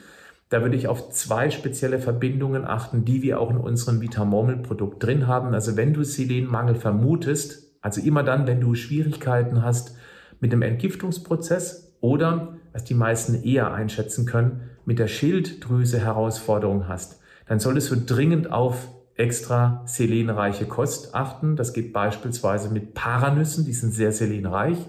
da 0.49 0.61
würde 0.61 0.77
ich 0.77 0.87
auf 0.87 1.09
zwei 1.09 1.49
spezielle 1.49 1.99
Verbindungen 1.99 2.63
achten, 2.63 3.03
die 3.03 3.23
wir 3.23 3.41
auch 3.41 3.49
in 3.49 3.57
unserem 3.57 3.99
Vita 3.99 4.23
Moment 4.23 4.63
Produkt 4.63 5.03
drin 5.03 5.27
haben. 5.27 5.53
Also 5.53 5.75
wenn 5.75 5.93
du 5.93 6.03
Selenmangel 6.03 6.75
vermutest, 6.75 7.66
also 7.87 8.01
immer 8.01 8.21
dann, 8.21 8.47
wenn 8.47 8.59
du 8.59 8.75
Schwierigkeiten 8.75 9.63
hast 9.63 9.95
mit 10.41 10.51
dem 10.51 10.61
Entgiftungsprozess 10.61 11.95
oder, 12.01 12.57
was 12.73 12.83
die 12.83 12.95
meisten 12.95 13.41
eher 13.43 13.73
einschätzen 13.73 14.25
können, 14.25 14.69
mit 14.83 14.99
der 14.99 15.07
Schilddrüse 15.07 15.97
Herausforderung 15.97 16.89
hast, 16.89 17.21
dann 17.45 17.61
solltest 17.61 17.89
du 17.89 17.95
dringend 17.95 18.51
auf 18.51 18.89
extra 19.15 19.83
selenreiche 19.85 20.65
Kost 20.65 21.15
achten. 21.15 21.55
Das 21.55 21.71
geht 21.71 21.93
beispielsweise 21.93 22.73
mit 22.73 22.93
Paranüssen, 22.93 23.63
die 23.63 23.71
sind 23.71 23.93
sehr 23.93 24.11
selenreich. 24.11 24.79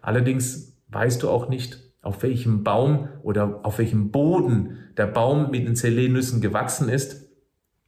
Allerdings 0.00 0.76
weißt 0.90 1.24
du 1.24 1.30
auch 1.30 1.48
nicht, 1.48 1.80
auf 2.02 2.22
welchem 2.22 2.62
Baum 2.62 3.08
oder 3.24 3.64
auf 3.64 3.78
welchem 3.78 4.12
Boden 4.12 4.78
der 4.96 5.08
Baum 5.08 5.50
mit 5.50 5.66
den 5.66 5.74
Selennüssen 5.74 6.40
gewachsen 6.40 6.88
ist. 6.88 7.23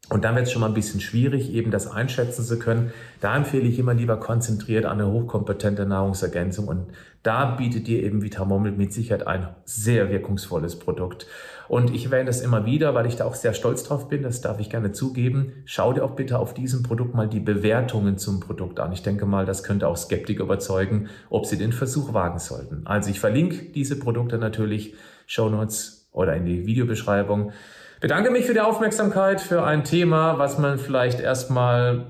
Und 0.08 0.24
dann 0.24 0.36
wird 0.36 0.46
es 0.46 0.52
schon 0.52 0.60
mal 0.60 0.68
ein 0.68 0.74
bisschen 0.74 1.00
schwierig, 1.00 1.52
eben 1.52 1.72
das 1.72 1.90
einschätzen 1.90 2.44
zu 2.44 2.60
können. 2.60 2.92
Da 3.20 3.36
empfehle 3.36 3.66
ich 3.66 3.78
immer 3.78 3.92
lieber 3.92 4.18
konzentriert 4.18 4.84
an 4.84 5.00
eine 5.00 5.10
hochkompetente 5.10 5.84
Nahrungsergänzung. 5.84 6.68
Und 6.68 6.86
da 7.24 7.56
bietet 7.56 7.88
dir 7.88 8.04
eben 8.04 8.22
Vitamomel 8.22 8.70
mit 8.70 8.92
Sicherheit 8.92 9.26
ein 9.26 9.48
sehr 9.64 10.08
wirkungsvolles 10.08 10.78
Produkt. 10.78 11.26
Und 11.66 11.92
ich 11.92 12.04
erwähne 12.04 12.26
das 12.26 12.40
immer 12.40 12.64
wieder, 12.64 12.94
weil 12.94 13.06
ich 13.06 13.16
da 13.16 13.24
auch 13.24 13.34
sehr 13.34 13.52
stolz 13.52 13.82
drauf 13.82 14.08
bin. 14.08 14.22
Das 14.22 14.40
darf 14.40 14.60
ich 14.60 14.70
gerne 14.70 14.92
zugeben. 14.92 15.54
Schau 15.64 15.92
dir 15.92 16.04
auch 16.04 16.12
bitte 16.12 16.38
auf 16.38 16.54
diesem 16.54 16.84
Produkt 16.84 17.16
mal 17.16 17.28
die 17.28 17.40
Bewertungen 17.40 18.16
zum 18.16 18.38
Produkt 18.38 18.78
an. 18.78 18.92
Ich 18.92 19.02
denke 19.02 19.26
mal, 19.26 19.44
das 19.44 19.64
könnte 19.64 19.88
auch 19.88 19.96
Skeptiker 19.96 20.44
überzeugen, 20.44 21.08
ob 21.30 21.46
sie 21.46 21.58
den 21.58 21.72
Versuch 21.72 22.14
wagen 22.14 22.38
sollten. 22.38 22.82
Also 22.84 23.10
ich 23.10 23.18
verlinke 23.18 23.72
diese 23.72 23.98
Produkte 23.98 24.38
natürlich, 24.38 24.94
Show 25.26 25.48
Notes 25.48 26.06
oder 26.12 26.36
in 26.36 26.44
die 26.44 26.64
Videobeschreibung. 26.64 27.50
Bedanke 28.00 28.30
mich 28.30 28.44
für 28.44 28.52
die 28.52 28.60
Aufmerksamkeit 28.60 29.40
für 29.40 29.64
ein 29.64 29.82
Thema, 29.82 30.38
was 30.38 30.58
man 30.58 30.78
vielleicht 30.78 31.18
erstmal, 31.18 32.08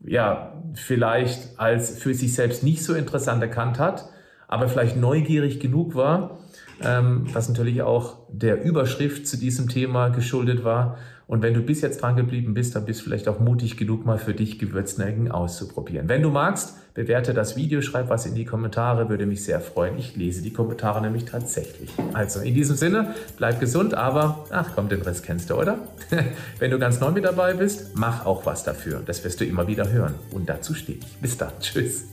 ja, 0.00 0.60
vielleicht 0.74 1.58
als 1.58 1.98
für 1.98 2.14
sich 2.14 2.34
selbst 2.34 2.64
nicht 2.64 2.82
so 2.82 2.94
interessant 2.94 3.40
erkannt 3.40 3.78
hat, 3.78 4.08
aber 4.48 4.68
vielleicht 4.68 4.96
neugierig 4.96 5.60
genug 5.60 5.94
war, 5.94 6.38
ähm, 6.82 7.26
was 7.32 7.48
natürlich 7.48 7.82
auch 7.82 8.18
der 8.28 8.62
Überschrift 8.62 9.26
zu 9.26 9.36
diesem 9.36 9.68
Thema 9.68 10.08
geschuldet 10.08 10.64
war. 10.64 10.98
Und 11.26 11.42
wenn 11.42 11.54
du 11.54 11.62
bis 11.62 11.80
jetzt 11.80 12.02
dran 12.02 12.16
geblieben 12.16 12.52
bist, 12.52 12.76
dann 12.76 12.84
bist 12.84 13.00
du 13.00 13.04
vielleicht 13.04 13.28
auch 13.28 13.40
mutig 13.40 13.76
genug, 13.76 14.04
mal 14.04 14.18
für 14.18 14.34
dich 14.34 14.58
Gewürznelken 14.58 15.30
auszuprobieren. 15.30 16.08
Wenn 16.08 16.20
du 16.20 16.30
magst, 16.30 16.74
bewerte 16.92 17.32
das 17.32 17.56
Video, 17.56 17.80
schreib 17.80 18.10
was 18.10 18.26
in 18.26 18.34
die 18.34 18.44
Kommentare, 18.44 19.08
würde 19.08 19.24
mich 19.24 19.42
sehr 19.42 19.60
freuen. 19.60 19.98
Ich 19.98 20.16
lese 20.16 20.42
die 20.42 20.52
Kommentare 20.52 21.00
nämlich 21.00 21.24
tatsächlich. 21.24 21.90
Also 22.12 22.40
in 22.40 22.54
diesem 22.54 22.76
Sinne, 22.76 23.14
bleib 23.38 23.58
gesund, 23.58 23.94
aber 23.94 24.44
ach 24.50 24.72
komm, 24.74 24.88
den 24.88 25.00
Rest 25.00 25.24
kennst 25.24 25.48
du, 25.48 25.54
oder? 25.54 25.78
Wenn 26.58 26.70
du 26.70 26.78
ganz 26.78 27.00
neu 27.00 27.10
mit 27.10 27.24
dabei 27.24 27.54
bist, 27.54 27.96
mach 27.96 28.26
auch 28.26 28.44
was 28.44 28.62
dafür. 28.62 29.02
Das 29.04 29.24
wirst 29.24 29.40
du 29.40 29.44
immer 29.44 29.66
wieder 29.66 29.90
hören. 29.90 30.14
Und 30.30 30.48
dazu 30.48 30.74
stehe 30.74 30.98
ich. 30.98 31.16
Bis 31.18 31.38
dann. 31.38 31.52
Tschüss. 31.58 32.04